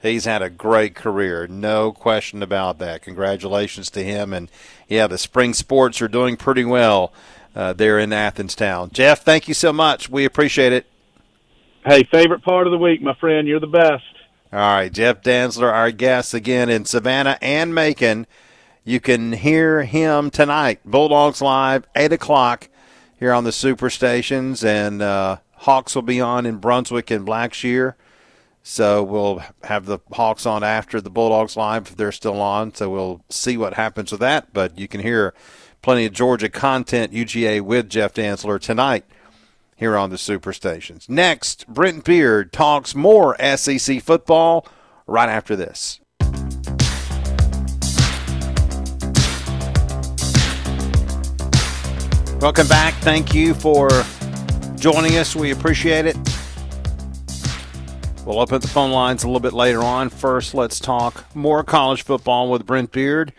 [0.02, 3.04] He's had a great career, no question about that.
[3.04, 4.34] Congratulations to him.
[4.34, 4.50] And
[4.88, 7.14] yeah, the spring sports are doing pretty well
[7.56, 8.90] uh, there in Athens town.
[8.92, 10.10] Jeff, thank you so much.
[10.10, 10.86] We appreciate it.
[11.86, 13.48] Hey, favorite part of the week, my friend.
[13.48, 14.04] You're the best.
[14.54, 18.28] All right, Jeff Dantzler, our guest again in Savannah and Macon.
[18.84, 20.80] You can hear him tonight.
[20.84, 22.70] Bulldogs Live, 8 o'clock
[23.20, 24.66] here on the Superstations.
[24.66, 27.94] And uh, Hawks will be on in Brunswick and Blackshear.
[28.64, 32.74] So we'll have the Hawks on after the Bulldogs live if they're still on.
[32.74, 34.54] So we'll see what happens with that.
[34.54, 35.34] But you can hear
[35.82, 39.04] plenty of Georgia content UGA with Jeff Dantzler tonight
[39.76, 41.10] here on the Superstations.
[41.10, 44.68] Next, Brent Beard talks more SEC football
[45.08, 46.00] right after this.
[52.40, 52.94] Welcome back.
[52.96, 53.90] Thank you for
[54.76, 55.36] joining us.
[55.36, 56.18] We appreciate it.
[58.26, 60.10] We'll open up the phone lines a little bit later on.
[60.10, 63.34] First, let's talk more college football with Brent Beard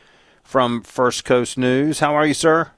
[0.53, 2.01] from First Coast News.
[2.01, 2.71] How are you, sir?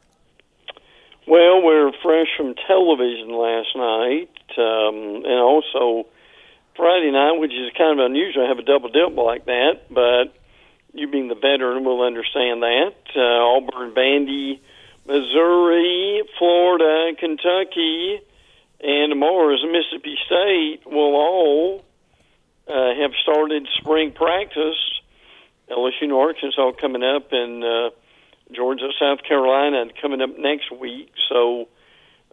[1.27, 6.07] Well, we're fresh from television last night, um, and also
[6.77, 9.91] Friday night, which is kind of unusual to have a double dip like that.
[9.91, 10.37] But
[10.93, 12.95] you, being the veteran, will understand that.
[13.17, 14.61] Uh, Auburn, Vandy,
[15.05, 18.21] Missouri, Florida, Kentucky,
[18.79, 21.85] and tomorrow is Mississippi State will all
[22.69, 24.79] uh, have started spring practice.
[25.71, 27.91] LSU and Arkansas coming up, and uh,
[28.53, 31.13] Georgia, South Carolina coming up next week.
[31.29, 31.69] So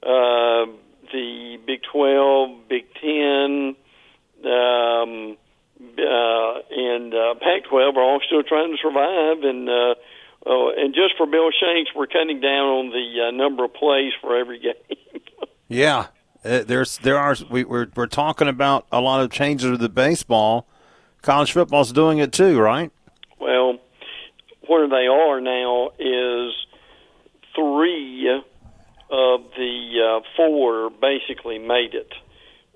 [0.04, 0.66] uh,
[1.12, 3.76] the Big 12, Big 10,
[4.46, 5.38] um,
[5.82, 9.44] uh, and uh, Pac-12 are all still trying to survive.
[9.44, 9.96] And uh,
[10.46, 14.14] oh, and just for Bill Shanks, we're cutting down on the uh, number of plays
[14.22, 15.22] for every game.
[15.68, 16.08] yeah,
[16.44, 19.90] uh, there's there are we, we're we're talking about a lot of changes to the
[19.90, 20.68] baseball.
[21.22, 22.92] College football's doing it too, right?
[23.42, 23.80] Well,
[24.68, 26.54] where they are now is
[27.56, 28.30] three
[29.10, 32.14] of the uh, four basically made it.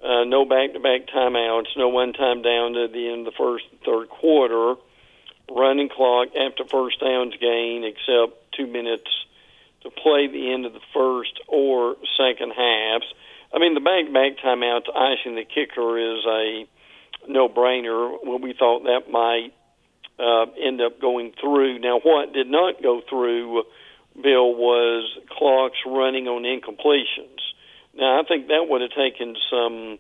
[0.03, 4.73] Uh, no back-to-back timeouts, no one-time down to the end of the first third quarter.
[5.49, 9.09] Running clock after first downs gain, except two minutes
[9.83, 13.05] to play the end of the first or second halves.
[13.53, 16.65] I mean, the back-to-back timeouts icing the kicker is a
[17.27, 18.17] no-brainer.
[18.25, 19.53] Well, we thought that might
[20.19, 21.79] uh, end up going through.
[21.79, 23.63] Now, what did not go through,
[24.15, 27.39] Bill, was clocks running on incompletions.
[27.95, 29.99] Now, I think that would have taken some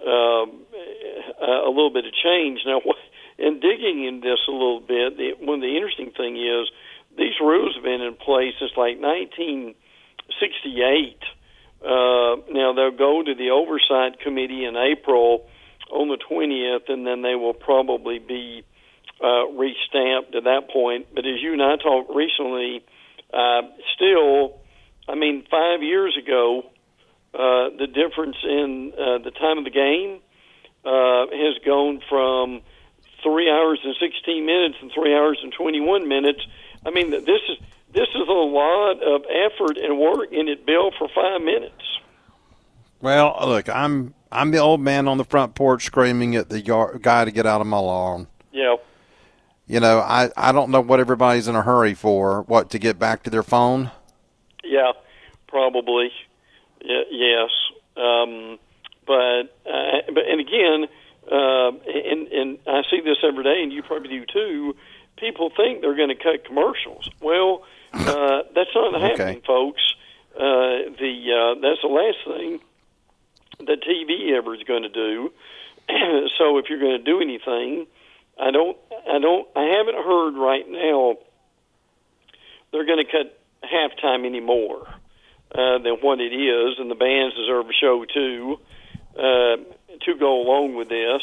[0.00, 0.46] uh,
[1.42, 2.60] a little bit of change.
[2.66, 2.80] Now,
[3.38, 6.68] in digging in this a little bit, the, one of the interesting thing is
[7.16, 11.24] these rules have been in place since like 1968.
[11.82, 15.46] Uh, now they'll go to the oversight committee in April
[15.90, 18.64] on the 20th, and then they will probably be
[19.20, 21.06] uh, restamped at that point.
[21.14, 22.84] But as you and I talked recently,
[23.32, 23.62] uh,
[23.94, 24.60] still,
[25.08, 26.70] I mean, five years ago,
[27.34, 30.20] uh, the difference in uh, the time of the game
[30.84, 32.62] uh, has gone from
[33.22, 36.40] three hours and 16 minutes and three hours and 21 minutes.
[36.84, 37.58] I mean, this is
[37.92, 41.82] this is a lot of effort and work and it, Bill, for five minutes.
[43.00, 47.02] Well, look, I'm I'm the old man on the front porch screaming at the yard,
[47.02, 48.26] guy to get out of my lawn.
[48.52, 48.76] Yeah.
[49.66, 52.42] You know, I I don't know what everybody's in a hurry for.
[52.42, 53.90] What to get back to their phone?
[54.64, 54.92] Yeah,
[55.48, 56.10] probably.
[56.84, 57.50] Y- yes.
[57.96, 58.58] Um,
[59.06, 60.86] but uh, but and again,
[61.30, 64.76] uh, and and I see this every day, and you probably do too.
[65.16, 67.08] People think they're going to cut commercials.
[67.20, 69.08] Well, uh, that's not Okay.
[69.08, 69.80] happening, folks.
[70.36, 72.60] Uh, the uh, that's the last thing
[73.66, 75.32] that TV ever is going to do.
[76.38, 77.86] so if you're going to do anything,
[78.38, 81.16] I don't, I don't, I haven't heard right now
[82.72, 84.86] they're going to cut halftime anymore
[85.52, 88.58] uh, than what it is, and the bands deserve a show too
[89.16, 89.56] uh,
[90.04, 91.22] to go along with this.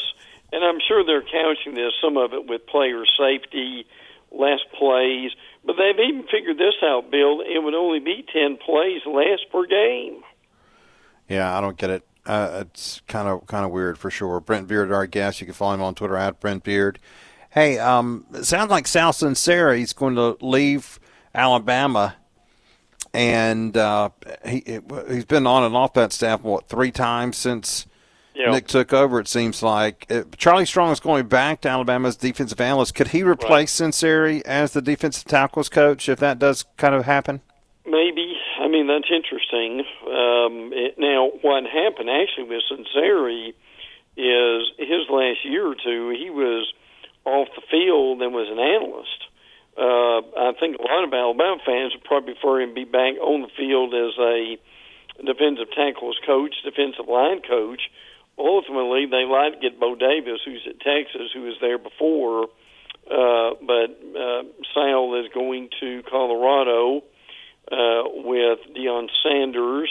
[0.52, 3.86] And I'm sure they're couching this, some of it with player safety,
[4.30, 5.30] less plays,
[5.64, 7.40] but they've even figured this out, Bill.
[7.40, 10.22] It would only be 10 plays less per game.
[11.28, 12.06] Yeah, I don't get it.
[12.26, 14.40] Uh, it's kind of kind of weird for sure.
[14.40, 15.40] Brent Beard, our guest.
[15.40, 16.98] You can follow him on Twitter at Brent Beard.
[17.50, 20.98] Hey, um, it sounds like Sal Sunseri is going to leave
[21.34, 22.16] Alabama,
[23.12, 24.10] and uh,
[24.44, 27.86] he he's been on and off that staff what three times since
[28.34, 28.50] Yeah.
[28.50, 29.20] Nick took over.
[29.20, 32.94] It seems like uh, Charlie Strong is going back to Alabama as defensive analyst.
[32.94, 37.40] Could he replace Sunseri as the defensive tackles coach if that does kind of happen?
[37.86, 38.33] Maybe.
[38.84, 39.80] Mean, that's interesting.
[40.04, 43.54] Um, it, now, what happened actually with Sunseri
[44.16, 46.70] is his last year or two, he was
[47.24, 49.20] off the field and was an analyst.
[49.76, 53.16] Uh, I think a lot of Alabama fans would probably prefer him to be back
[53.16, 54.58] on the field as a
[55.24, 57.88] defensive tackles coach, defensive line coach.
[58.36, 62.48] Ultimately, they like to get Bo Davis, who's at Texas, who was there before,
[63.04, 64.42] Uh, but uh,
[64.72, 67.02] Sal is going to Colorado
[69.34, 69.90] Sanders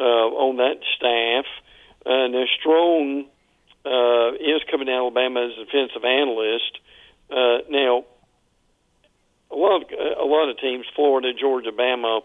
[0.00, 1.44] uh, on that staff.
[2.04, 3.26] Uh, now Strong
[3.84, 6.78] uh, is coming to Alabama as a defensive analyst.
[7.30, 8.04] Uh, now,
[9.50, 12.22] a lot of a lot of teams, Florida, Georgia, Bama,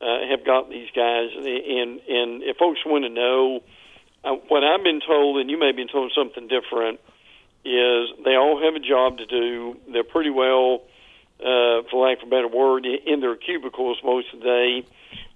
[0.00, 1.30] uh, have got these guys.
[1.36, 3.62] And and if folks want to know
[4.24, 7.00] uh, what I've been told, and you may been told something different,
[7.64, 9.76] is they all have a job to do.
[9.92, 10.82] They're pretty well,
[11.40, 14.86] uh, for lack of a better word, in their cubicles most of the day,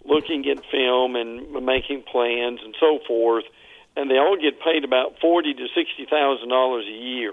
[0.05, 1.17] looking at film
[1.77, 3.45] and making plans and so forth.
[3.97, 7.33] And they all get paid about forty to sixty thousand dollars a year.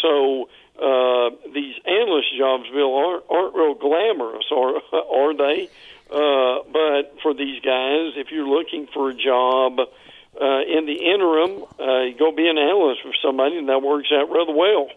[0.00, 0.48] So
[0.78, 5.68] uh, these analyst jobs, Bill, aren't, aren't real glamorous, are are they?
[6.10, 11.64] Uh, but for these guys, if you're looking for a job uh, in the interim,
[11.80, 14.88] uh, you go be an analyst for somebody, and that works out rather well.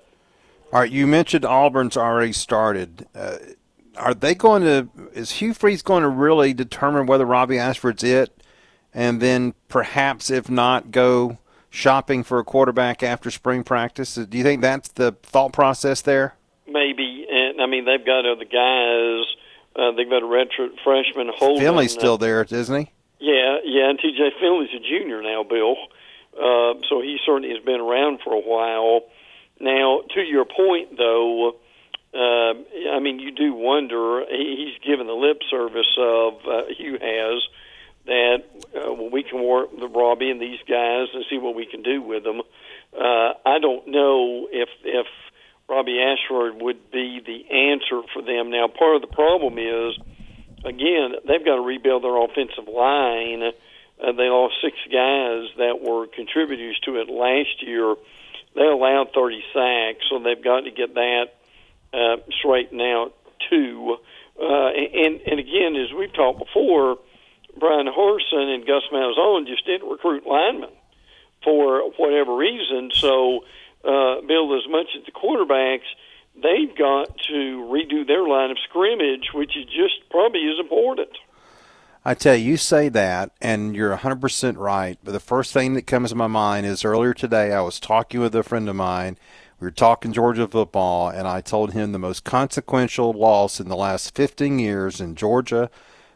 [0.74, 3.08] All right, you mentioned Auburn's already started.
[3.16, 3.38] Uh,
[3.98, 4.90] are they going to?
[5.14, 8.44] Is Hugh Freeze going to really determine whether Robbie Ashford's it,
[8.96, 11.38] and then perhaps, if not, go
[11.70, 14.16] shopping for a quarterback after spring practice?
[14.16, 16.36] Do you think that's the thought process there?
[16.66, 19.26] Maybe, and I mean they've got other guys.
[19.76, 21.62] Uh, they've got a redshirt freshman Holden.
[21.62, 22.92] Finley's still there, isn't he?
[23.20, 24.32] Yeah, yeah, and T.J.
[24.40, 25.76] Finley's a junior now, Bill.
[26.34, 29.02] Uh, so he certainly has been around for a while.
[29.60, 31.56] Now, to your point, though,
[32.14, 32.54] uh,
[32.92, 34.24] I mean, you do wonder.
[34.30, 37.44] He's given the lip service of uh, Hugh has
[38.06, 38.44] that
[38.76, 41.82] uh, well, we can work with Robbie and these guys and see what we can
[41.82, 42.42] do with them.
[42.94, 45.08] Uh, I don't know if if
[45.68, 48.52] Robbie Ashford would be the answer for them.
[48.52, 49.98] Now, part of the problem is,
[50.64, 53.42] again, they've got to rebuild their offensive line.
[53.44, 57.96] Uh, they lost six guys that were contributors to it last year.
[58.56, 61.26] They allowed 30 sacks, so they've got to get that
[61.94, 63.14] uh, straightened out
[63.50, 63.98] too.
[64.40, 66.98] Uh, and and again, as we've talked before,
[67.60, 70.72] Bryan Harsin and Gus Malzahn just didn't recruit linemen
[71.44, 72.92] for whatever reason.
[72.94, 73.46] So
[73.84, 75.88] uh, build as much as the quarterbacks,
[76.36, 81.10] they've got to redo their line of scrimmage, which is just probably as important.
[82.08, 85.00] I tell you, you say that, and you're 100% right.
[85.04, 88.20] But the first thing that comes to my mind is earlier today, I was talking
[88.20, 89.18] with a friend of mine.
[89.60, 93.76] We were talking Georgia football, and I told him the most consequential loss in the
[93.76, 95.72] last 15 years in Georgia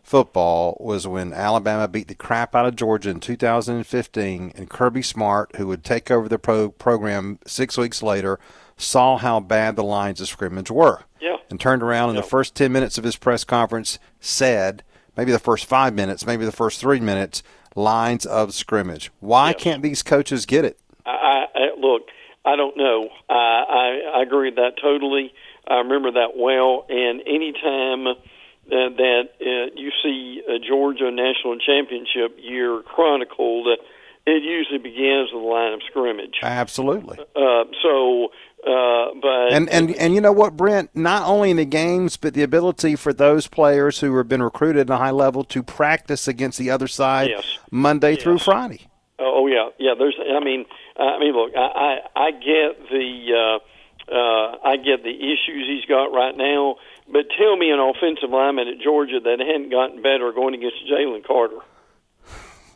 [0.10, 5.56] football was when Alabama beat the crap out of Georgia in 2015, and Kirby Smart,
[5.56, 8.40] who would take over the pro- program six weeks later,
[8.76, 11.04] saw how bad the lines of scrimmage were.
[11.22, 11.38] Yeah.
[11.52, 14.82] And turned around in the first 10 minutes of his press conference, said,
[15.16, 17.44] maybe the first five minutes, maybe the first three minutes,
[17.76, 19.12] lines of scrimmage.
[19.20, 19.62] Why yes.
[19.62, 20.80] can't these coaches get it?
[21.06, 22.08] I, I, look,
[22.46, 23.10] I don't know.
[23.30, 25.36] I, I, I agree with that totally.
[25.68, 26.88] I remember that well.
[26.90, 28.16] And anytime–
[28.72, 33.82] uh, that uh, you see a Georgia national championship year chronicled, uh,
[34.28, 36.36] it usually begins with the line of scrimmage.
[36.44, 37.18] Absolutely.
[37.36, 38.30] Uh, so,
[38.66, 40.96] uh, but and and and you know what, Brent?
[40.96, 44.90] Not only in the games, but the ability for those players who have been recruited
[44.90, 47.58] at a high level to practice against the other side yes.
[47.72, 48.24] Monday yes.
[48.24, 48.88] through Friday.
[49.18, 49.94] Oh yeah, yeah.
[49.98, 50.16] There's.
[50.20, 50.66] I mean,
[50.98, 53.60] I mean, look, I I, I get the.
[53.60, 53.66] Uh,
[54.12, 56.78] uh, I get the issues he's got right now,
[57.12, 61.26] but tell me an offensive lineman at Georgia that hadn't gotten better going against Jalen
[61.26, 61.60] Carter.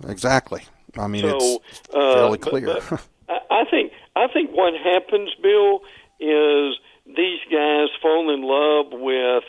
[0.07, 0.63] Exactly.
[0.97, 2.65] I mean, so, it's fairly uh, clear.
[2.65, 2.89] But,
[3.27, 5.81] but I think I think what happens, Bill,
[6.19, 9.43] is these guys fall in love with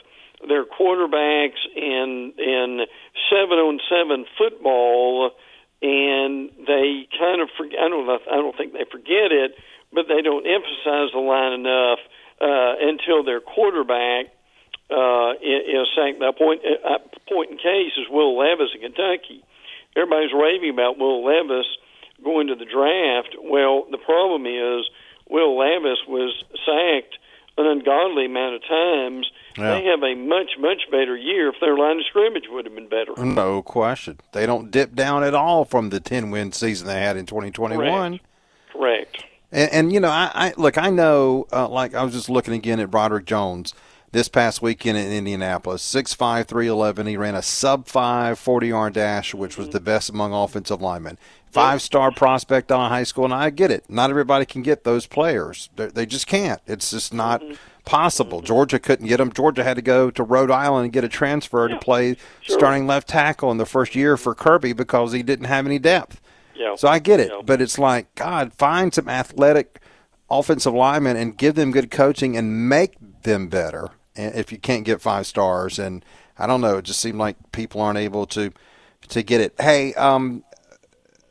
[0.49, 2.87] their quarterbacks in in
[3.31, 5.31] seven on seven football,
[5.83, 7.79] and they kind of forget.
[7.81, 8.19] I don't know.
[8.31, 9.53] I don't think they forget it,
[9.93, 11.99] but they don't emphasize the line enough
[12.41, 14.34] uh, until their quarterback
[14.91, 16.21] uh, is sacked.
[16.21, 19.43] That point, uh, point in case is Will Levis in Kentucky.
[19.97, 21.67] Everybody's raving about Will Levis
[22.23, 23.37] going to the draft.
[23.41, 24.89] Well, the problem is
[25.29, 27.19] Will Levis was sacked
[27.57, 29.31] an ungodly amount of times.
[29.57, 29.79] Yeah.
[29.79, 32.89] They have a much, much better year if their line of scrimmage would have been
[32.89, 33.15] better.
[33.25, 34.19] No question.
[34.33, 37.79] They don't dip down at all from the 10 win season they had in 2021.
[37.87, 38.25] Correct.
[38.73, 39.25] Correct.
[39.53, 42.55] And, and you know, I, I, look, I know, uh, like I was just looking
[42.55, 43.73] again at Broderick Jones
[44.15, 45.83] this past weekend in Indianapolis.
[45.83, 47.07] 6'5", 311.
[47.09, 51.19] He ran a sub 5 40 yard dash, which was the best among offensive linemen.
[51.51, 53.85] Five star prospect on high school, and I get it.
[53.89, 55.69] Not everybody can get those players.
[55.77, 56.61] They're, they just can't.
[56.67, 57.55] It's just not mm-hmm.
[57.85, 58.39] possible.
[58.39, 58.47] Mm-hmm.
[58.47, 59.33] Georgia couldn't get them.
[59.33, 61.75] Georgia had to go to Rhode Island and get a transfer yeah.
[61.75, 62.57] to play sure.
[62.57, 66.21] starting left tackle in the first year for Kirby because he didn't have any depth.
[66.55, 66.77] Yeah.
[66.77, 67.43] So I get it, yeah.
[67.45, 69.81] but it's like God, find some athletic
[70.31, 75.01] offensive linemen and give them good coaching and make them better if you can't get
[75.01, 75.79] five stars.
[75.79, 76.05] And
[76.39, 78.53] I don't know, it just seemed like people aren't able to
[79.09, 79.55] to get it.
[79.61, 80.45] Hey, um,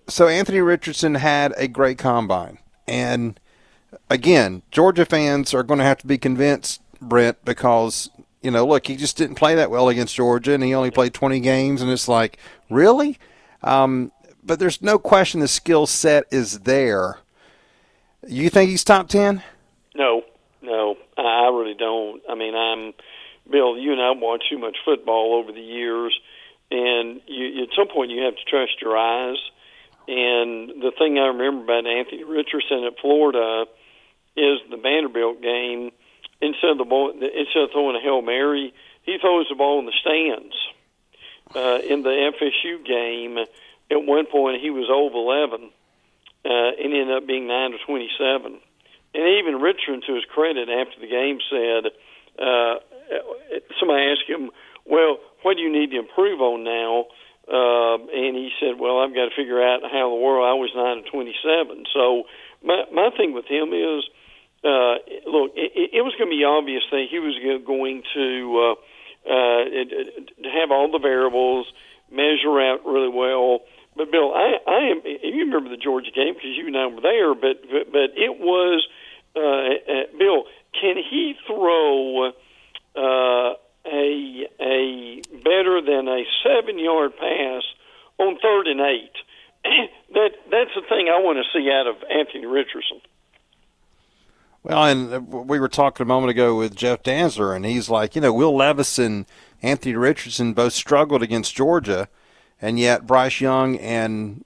[0.07, 3.39] so Anthony Richardson had a great combine, and
[4.09, 8.09] again, Georgia fans are going to have to be convinced, Brent, because
[8.43, 11.13] you know, look, he just didn't play that well against Georgia, and he only played
[11.13, 12.37] 20 games, and it's like,
[12.69, 13.17] really?
[13.63, 14.11] Um,
[14.43, 17.19] but there's no question the skill set is there.
[18.27, 19.41] You think he's top 10?
[19.95, 20.23] No,
[20.61, 22.21] no, I really don't.
[22.29, 22.93] I mean, I'm
[23.49, 23.77] Bill.
[23.77, 26.17] You and I watched too much football over the years,
[26.71, 29.37] and you, at some point you have to trust your eyes.
[30.07, 33.65] And the thing I remember about Anthony Richardson at Florida
[34.35, 35.91] is the Vanderbilt game.
[36.41, 39.85] Instead of the ball, instead of throwing a hail mary, he throws the ball in
[39.85, 40.55] the stands.
[41.55, 45.69] Uh, in the FSU game, at one point he was over 11,
[46.45, 48.59] uh, and ended up being nine to 27.
[49.13, 51.91] And even Richardson, to his credit, after the game said,
[52.39, 52.75] uh,
[53.79, 54.49] somebody asked him,
[54.85, 57.05] "Well, what do you need to improve on now?"
[57.45, 60.53] Uh, and he said, "Well, I've got to figure out how in the world I
[60.53, 61.85] was nine to twenty-seven.
[61.93, 62.23] So
[62.63, 64.01] my my thing with him is,
[64.63, 64.95] uh,
[65.29, 67.35] look, it, it was going to be obvious that he was
[67.67, 68.75] going to uh,
[69.29, 69.63] uh,
[70.49, 71.67] have all the variables,
[72.09, 73.59] measure out really well.
[73.95, 75.01] But Bill, I, I am.
[75.05, 77.35] You remember the Georgia game because you and I were there.
[77.35, 78.87] But but, but it was
[79.35, 80.45] Uh, eh, eh, Bill.
[80.79, 82.31] Can he throw?
[82.95, 83.53] Uh,
[83.85, 87.63] a a better than a seven yard pass
[88.17, 89.11] on third and eight.
[90.13, 93.01] that that's the thing I want to see out of Anthony Richardson.
[94.63, 98.21] Well, and we were talking a moment ago with Jeff Dantzler, and he's like, you
[98.21, 99.25] know, Will Levis and
[99.61, 102.07] Anthony Richardson both struggled against Georgia,
[102.61, 104.45] and yet Bryce Young and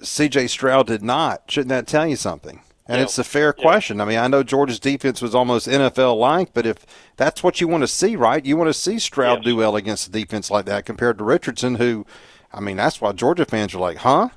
[0.00, 0.46] C.J.
[0.46, 1.50] Stroud did not.
[1.50, 2.62] Shouldn't that tell you something?
[2.86, 3.04] And yeah.
[3.04, 3.62] it's a fair yeah.
[3.62, 4.00] question.
[4.00, 6.84] I mean, I know Georgia's defense was almost NFL like, but if
[7.16, 8.44] that's what you want to see, right?
[8.44, 9.44] You want to see Stroud yes.
[9.44, 12.04] do well against a defense like that compared to Richardson, who,
[12.52, 14.30] I mean, that's why Georgia fans are like, huh?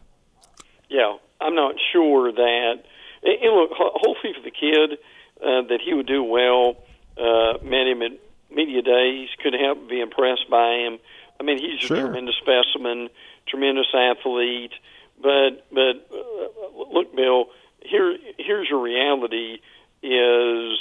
[0.89, 2.76] Yeah, I'm not sure that.
[3.24, 5.00] And look, hopefully for the kid
[5.41, 6.78] uh, that he would do well.
[7.18, 8.12] Uh, met him at
[8.52, 11.00] media days, could help be impressed by him.
[11.39, 11.98] I mean, he's sure.
[11.98, 13.10] a tremendous specimen,
[13.48, 14.74] tremendous athlete.
[15.22, 17.46] But but uh, look, Bill
[17.90, 19.60] here here's your reality
[20.04, 20.78] is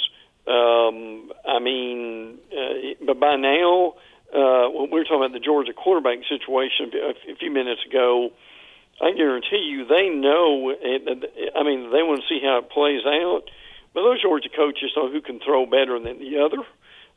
[0.47, 3.95] um, I mean, uh, but by now,
[4.33, 8.29] uh, when we were talking about the Georgia quarterback situation a, a few minutes ago,
[9.01, 10.71] I guarantee you they know.
[10.71, 13.49] I mean, they want to see how it plays out.
[13.93, 16.61] But those Georgia coaches know who can throw better than the other,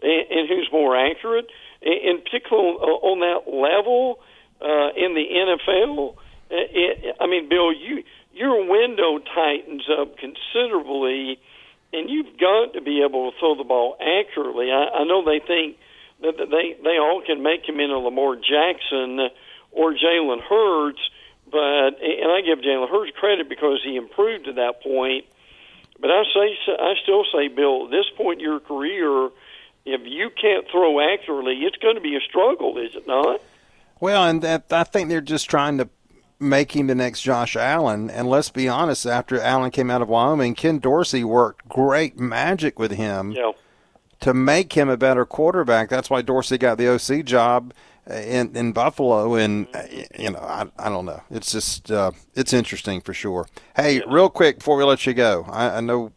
[0.03, 1.47] and, and who's more accurate.
[1.82, 4.20] In particular, on that level
[4.62, 6.16] uh, in the NFL,
[6.51, 8.05] it, I mean, Bill, you
[8.39, 11.39] your window tightens up considerably,
[11.93, 14.70] and you've got to be able to throw the ball accurately.
[14.70, 15.76] I, I know they think
[16.22, 19.28] that they they all can make him into Lamar Jackson
[19.72, 21.01] or Jalen Hurts,
[21.51, 25.24] but and I give Jalen Hurts credit because he improved to that point.
[26.01, 29.30] But I say I still say, Bill, at this point in your career,
[29.84, 33.41] if you can't throw accurately, it's going to be a struggle, is it not?
[34.01, 35.89] Well, and that, I think they're just trying to
[36.41, 38.11] make him the next Josh Allen.
[38.11, 42.78] And let's be honest, after Allen came out of Wyoming, Ken Dorsey worked great magic
[42.78, 43.53] with him yeah.
[44.20, 45.89] to make him a better quarterback.
[45.89, 47.72] That's why Dorsey got the OC job
[48.07, 49.34] in in Buffalo.
[49.34, 49.82] And uh,
[50.18, 51.22] you know, I, I don't know.
[51.30, 53.47] It's just uh, it's interesting for sure.
[53.76, 56.12] Hey, real quick before we let you go, I, I know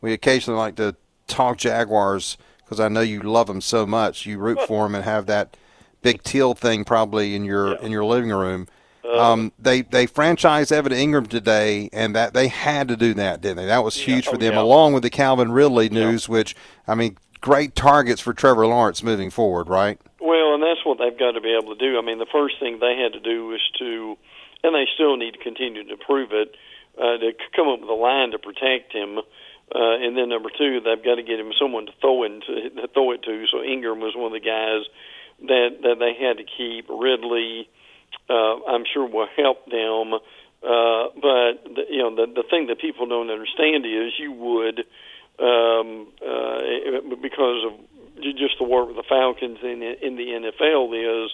[0.00, 0.96] we occasionally like to
[1.26, 4.26] talk Jaguars because I know you love them so much.
[4.26, 5.56] You root for them and have that
[6.02, 7.80] big teal thing probably in your yeah.
[7.82, 8.66] in your living room.
[9.06, 13.58] Um, they they franchised Evan Engram today, and that they had to do that, didn't
[13.58, 13.66] they?
[13.66, 14.30] That was huge yeah.
[14.30, 14.60] for oh, them, yeah.
[14.60, 16.32] along with the Calvin Ridley news, yeah.
[16.32, 16.56] which
[16.88, 20.00] I mean, great targets for Trevor Lawrence moving forward, right?
[20.20, 21.98] Well, and that's what they've got to be able to do.
[21.98, 24.16] I mean, the first thing they had to do was to,
[24.64, 26.56] and they still need to continue to prove it,
[26.98, 29.18] uh, to come up with a line to protect him.
[29.74, 32.88] Uh, and then number two, they've got to get him someone to throw it to,
[32.94, 33.46] throw it to.
[33.50, 34.86] So Engram was one of the guys
[35.46, 36.88] that that they had to keep.
[36.88, 37.85] Ridley, uh,
[38.34, 40.14] I'm sure will help them.
[40.62, 44.80] Uh, but the, you know, the the thing that people don't understand is you would,
[45.38, 47.72] um, uh, because of
[48.36, 51.30] just the work with the Falcons in in the NFL is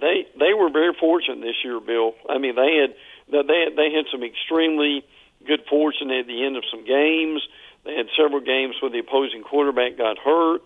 [0.00, 2.14] they they were very fortunate this year, Bill.
[2.28, 2.94] I mean, they had
[3.28, 5.04] they they had some extremely
[5.46, 7.42] good fortune at the end of some games.
[7.84, 10.62] They had several games where the opposing quarterback got hurt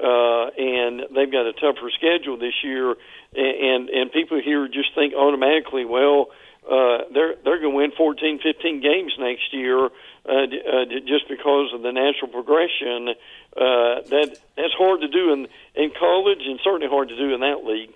[0.00, 2.94] uh, and they've got a tougher schedule this year.
[3.36, 6.28] And and people here just think automatically, well,
[6.70, 9.88] uh, they're they're going to win 14, 15 games next year uh,
[10.28, 13.10] uh, just because of the natural progression.
[13.56, 17.40] Uh, that that's hard to do in in college, and certainly hard to do in
[17.40, 17.90] that league.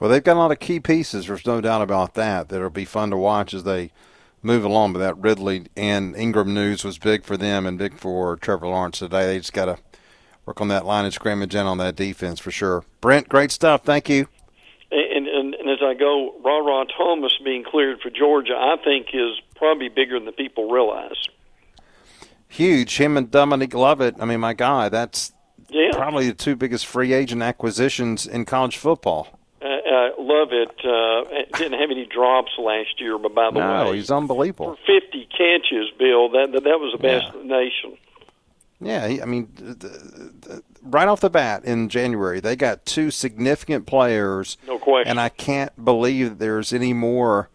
[0.00, 1.26] Well, they've got a lot of key pieces.
[1.26, 2.48] There's no doubt about that.
[2.48, 3.92] That'll be fun to watch as they
[4.42, 4.94] move along.
[4.94, 8.98] But that Ridley and Engram news was big for them and big for Trevor Lawrence
[8.98, 9.26] today.
[9.26, 9.78] They just got to
[10.46, 12.84] work on that line of scrimmage and on that defense for sure.
[13.00, 13.84] Brent, great stuff.
[13.84, 14.26] Thank you.
[14.90, 19.08] And, and, and as I go, Ra Ra Thomas being cleared for Georgia, I think
[19.14, 21.16] is probably bigger than the people realize.
[22.48, 22.98] Huge.
[22.98, 24.16] Him and Dominic Lovett.
[24.20, 25.32] I mean, my God, that's
[25.70, 25.90] yeah.
[25.92, 29.38] probably the two biggest free agent acquisitions in college football.
[29.62, 33.96] Uh, uh, Lovett uh, didn't have any drops last year, but by the no, way,
[33.96, 34.76] he's unbelievable.
[34.84, 37.40] For 50 catches, Bill, that that, that was the best Yeah.
[37.40, 37.96] in the nation.
[38.84, 39.48] Yeah, I mean,
[40.82, 45.10] right off the bat in January, they got two significant players, No question.
[45.10, 47.48] and I can't believe there's any more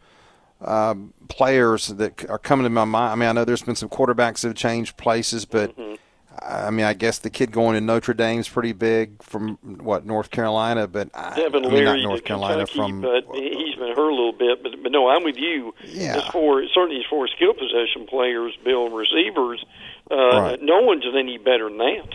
[0.61, 3.11] um, players that are coming to my mind.
[3.11, 5.95] I mean, I know there's been some quarterbacks that have changed places, but Mm-hmm.
[6.39, 10.29] I mean, I guess the kid going to Notre Dame's pretty big from what North
[10.29, 14.09] Carolina, but Devin I mean, not North Carolina Kentucky, from but he- he's been hurt
[14.09, 14.61] a little bit.
[14.61, 15.73] But but no, I'm with you.
[15.83, 16.17] Yeah.
[16.17, 19.65] As for certainly as for skill position players, Bill and receivers,
[20.11, 20.61] uh, Right.
[20.61, 22.13] no one's any better than that.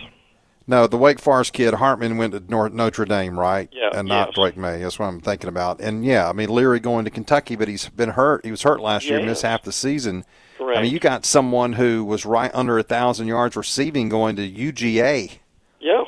[0.65, 2.39] No, the Wake Forest kid Hartman went to
[2.69, 3.67] Notre Dame, right?
[3.73, 4.35] Yeah, and not yes.
[4.35, 4.79] Drake Maye.
[4.79, 5.81] That's what I'm thinking about.
[5.81, 8.45] And yeah, I mean Leary going to Kentucky, but he's been hurt.
[8.45, 9.25] He was hurt last year, Yes.
[9.27, 10.23] missed half the season.
[10.57, 10.79] Correct.
[10.79, 14.49] I mean, you got someone who was right under a thousand yards receiving going to
[14.49, 15.39] UGA.
[15.81, 16.03] Yeah.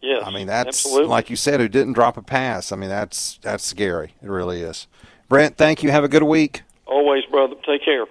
[0.00, 0.22] Yes.
[0.24, 1.08] I mean, that's absolutely.
[1.08, 2.72] like you said, who didn't drop a pass.
[2.72, 4.14] I mean, that's that's scary.
[4.22, 4.86] It really is.
[5.28, 5.90] Brent, thank you.
[5.90, 6.62] Have a good week.
[6.86, 7.56] always, brother.
[7.66, 8.06] Take care.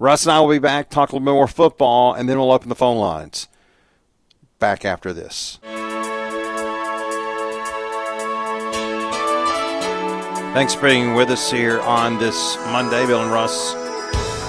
[0.00, 2.52] Russ and I will be back, talk a little bit more football, and then we'll
[2.52, 3.48] open the phone lines.
[4.60, 5.58] Back after this.
[10.54, 13.06] Thanks for being with us here on this Monday.
[13.06, 13.72] Bill and Russ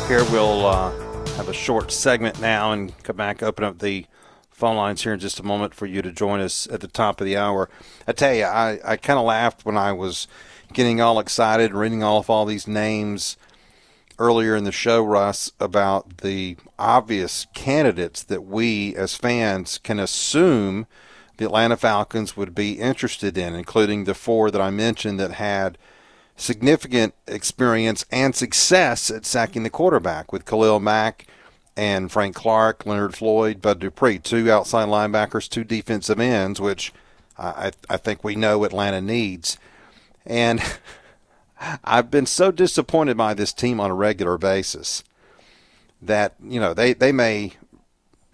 [0.07, 0.23] here.
[0.25, 0.91] We'll uh,
[1.35, 4.05] have a short segment now and come back, open up the
[4.51, 7.21] phone lines here in just a moment for you to join us at the top
[7.21, 7.71] of the hour.
[8.07, 10.27] I tell you, I, I kind of laughed when I was
[10.73, 13.35] getting all excited, reading off all these names
[14.19, 20.85] earlier in the show, Russ, about the obvious candidates that we as fans can assume
[21.37, 25.77] the Atlanta Falcons would be interested in, including the four that I mentioned that had
[26.35, 31.27] significant experience and success at sacking the quarterback with Khalil Mack
[31.77, 36.93] and Frank Clark, Leonard Floyd, Bud Dupree, two outside linebackers, two defensive ends, which
[37.37, 39.57] I, I think we know Atlanta needs.
[40.25, 40.61] And
[41.83, 45.03] I've been so disappointed by this team on a regular basis
[46.01, 47.53] that, you know, they, they may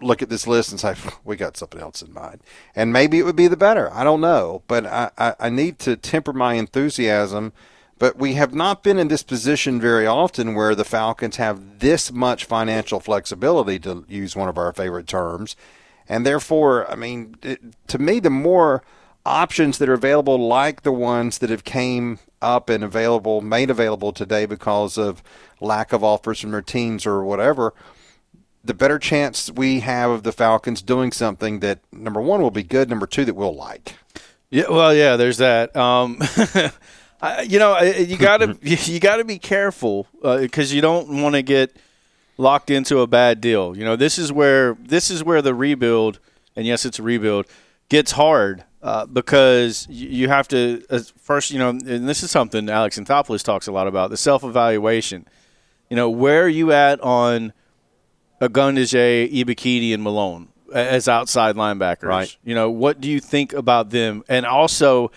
[0.00, 2.40] look at this list and say, we got something else in mind.
[2.74, 3.92] And maybe it would be the better.
[3.92, 4.62] I don't know.
[4.68, 7.52] But I, I, I need to temper my enthusiasm.
[7.98, 12.12] But we have not been in this position very often where the Falcons have this
[12.12, 15.56] much financial flexibility, to use one of our favorite terms.
[16.08, 18.82] And therefore, I mean, it, to me, the more
[19.26, 24.12] options that are available, like the ones that have came up and available, made available
[24.12, 25.22] today because of
[25.60, 27.74] lack of offers from their teams or whatever,
[28.64, 32.62] the better chance we have of the Falcons doing something that number one will be
[32.62, 33.94] good, number two that we'll like.
[34.50, 35.16] Yeah, well, yeah.
[35.16, 35.74] There's that.
[35.76, 36.18] Um,
[37.20, 41.76] I, you know, you gotta you gotta be careful because you don't want to get
[42.38, 43.76] locked into a bad deal.
[43.76, 46.20] You know, this is where this is where the rebuild,
[46.54, 47.46] and yes, it's a rebuild,
[47.88, 51.50] gets hard uh, because you, you have to uh, first.
[51.50, 55.26] You know, and this is something Alex Anthopoulos talks a lot about the self evaluation.
[55.90, 57.52] You know, where are you at on
[58.40, 62.04] Ogundeji, Ebiketie, and Malone as outside linebackers?
[62.04, 62.36] Right.
[62.44, 64.22] You know, what do you think about them?
[64.28, 65.10] And also,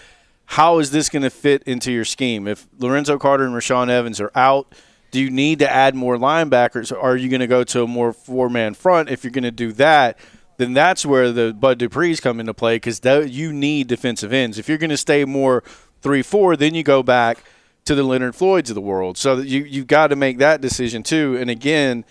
[0.45, 2.47] how is this going to fit into your scheme?
[2.47, 4.74] If Lorenzo Carter and Rashaan Evans are out,
[5.11, 6.91] do you need to add more linebackers?
[6.91, 9.09] Or are you going to go to a more four man front?
[9.09, 10.17] If you're going to do that,
[10.60, 13.01] then that's where the Bud Dupree's come into play because
[13.32, 14.60] you need defensive ends.
[14.60, 15.64] If you're going to stay more
[16.01, 17.43] three four, then you go back
[17.86, 19.18] to the Leonard Floyds of the world.
[19.18, 21.38] So you you've got to make that decision too.
[21.39, 22.03] And again,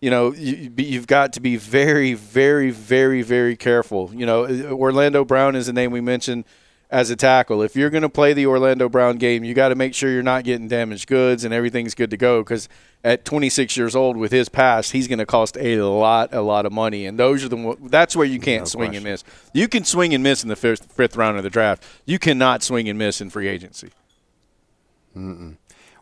[0.00, 4.12] you know you, you've got to be very, very, very, very careful.
[4.14, 6.44] You know, Orlando Brown is the name we mentioned
[6.90, 7.62] as a tackle.
[7.62, 10.22] If you're going to play the Orlando Brown game, you got to make sure you're
[10.22, 12.68] not getting damaged goods and everything's good to go because
[13.02, 16.64] at 26 years old with his past, he's going to cost a lot, a lot
[16.66, 17.06] of money.
[17.06, 19.06] And those are the that's where you can't No swing question.
[19.06, 19.24] and miss.
[19.52, 21.84] You can swing and miss in the fifth, fifth round of the draft.
[22.04, 23.90] You cannot swing and miss in free agency.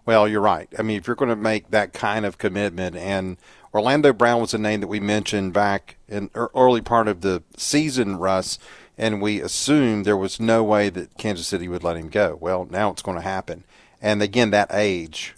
[0.07, 0.69] Well, you're right.
[0.79, 3.37] I mean, if you're going to make that kind of commitment, and
[3.73, 8.17] Orlando Brown was a name that we mentioned back in early part of the season,
[8.17, 8.59] Russ,
[8.97, 12.39] and we assumed there was no way that Kansas City would let him go.
[12.41, 13.65] Well, now it's going to happen.
[14.01, 15.35] And again, that age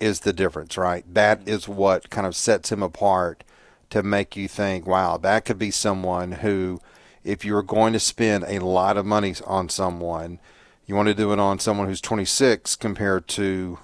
[0.00, 1.04] is the difference, right?
[1.12, 3.44] That is what kind of sets him apart
[3.90, 6.80] to make you think, wow, that could be someone who,
[7.22, 10.40] if you're going to spend a lot of money on someone,
[10.86, 13.78] you want to do it on someone who's 26 compared to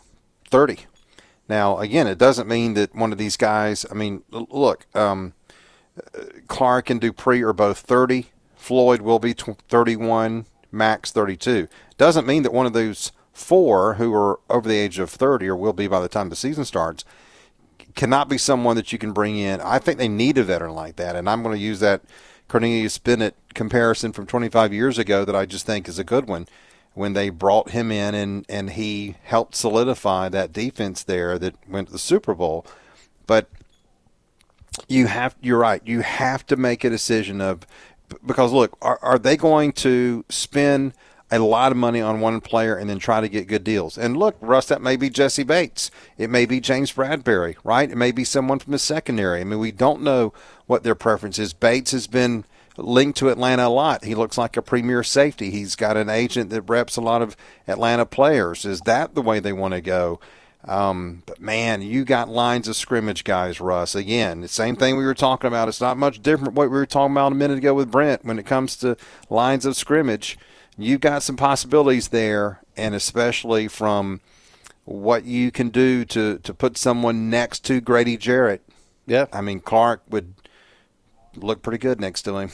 [0.51, 0.81] 30.
[1.49, 5.33] Now, again, it doesn't mean that one of these guys, I mean, look, um,
[6.47, 8.31] Clark and Dupree are both 30.
[8.61, 11.67] Floyd will be 31, Mack's 32.
[11.97, 15.57] Doesn't mean that one of those four who are over the age of 30 or
[15.57, 17.05] will be by the time the season starts
[17.95, 19.63] cannot be someone that you can bring in.
[19.63, 22.03] I think they need a veteran like that, and I'm going to use that
[22.49, 26.47] Cornelius Bennett comparison from 25 years ago that I just think is a good one
[26.93, 31.89] when they brought him in and, and he helped solidify that defense there that went
[31.89, 32.67] to the Super Bowl.
[33.27, 33.49] But
[34.89, 35.83] you have you're right.
[35.85, 37.67] You have to make a decision of
[38.25, 40.95] because look, are, are they going to spend
[41.31, 43.97] a lot of money on one player and then try to get good deals?
[43.97, 45.91] And look, Russ, that may be Jessie Bates.
[46.19, 47.91] It may be James Bradberry, right?
[47.91, 49.41] It may be someone from the secondary.
[49.41, 50.33] I mean, we don't know
[50.67, 51.53] what their preference is.
[51.53, 52.45] Bates has been
[52.77, 54.05] linked to Atlanta a lot.
[54.05, 55.51] He looks like a premier safety.
[55.51, 57.37] He's got an agent that reps a lot of
[57.67, 58.65] Atlanta players.
[58.65, 60.21] Is that the way they want to go?
[60.67, 63.95] Um, but man, you got lines of scrimmage guys, Russ.
[63.95, 65.69] Again, the same thing we were talking about.
[65.69, 68.39] It's not much different what we were talking about a minute ago with Brent when
[68.39, 68.97] it comes to
[69.31, 70.39] lines of scrimmage.
[70.77, 74.21] You've got some possibilities there, and especially from
[74.85, 78.63] what you can do to, to put someone next to Grady Jarrett.
[79.07, 79.27] Yeah.
[79.33, 80.35] I mean, Clark would
[81.37, 82.51] look pretty good next to him.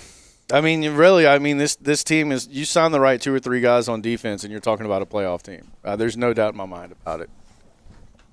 [0.52, 3.40] I mean, really, I mean this this team is you sign the right two or
[3.40, 5.72] three guys on defense, and you're talking about a playoff team.
[5.84, 7.30] Uh, there's no doubt in my mind about it.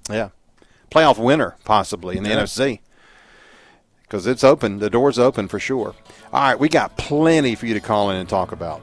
[0.09, 0.29] Yeah,
[0.91, 2.43] playoff winner possibly in the yeah.
[2.43, 2.79] NFC
[4.13, 4.77] because it's open.
[4.77, 5.95] The door's open for sure.
[6.31, 8.79] All right, we got plenty for you to call in and talk about.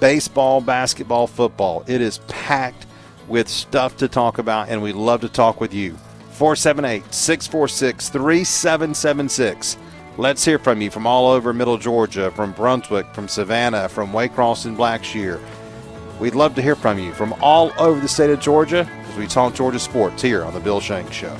[0.00, 1.84] Baseball, basketball, football.
[1.86, 2.86] It is packed
[3.28, 5.92] with stuff to talk about, and we love to talk with you.
[6.30, 9.76] 478 646 3776.
[10.16, 14.64] Let's hear from you from all over Middle Georgia, from Brunswick, from Savannah, from Waycross
[14.64, 15.38] and Blackshear.
[16.18, 19.26] We'd love to hear from you from all over the state of Georgia as we
[19.26, 21.36] talk Georgia sports here on The Bill Shanks Show.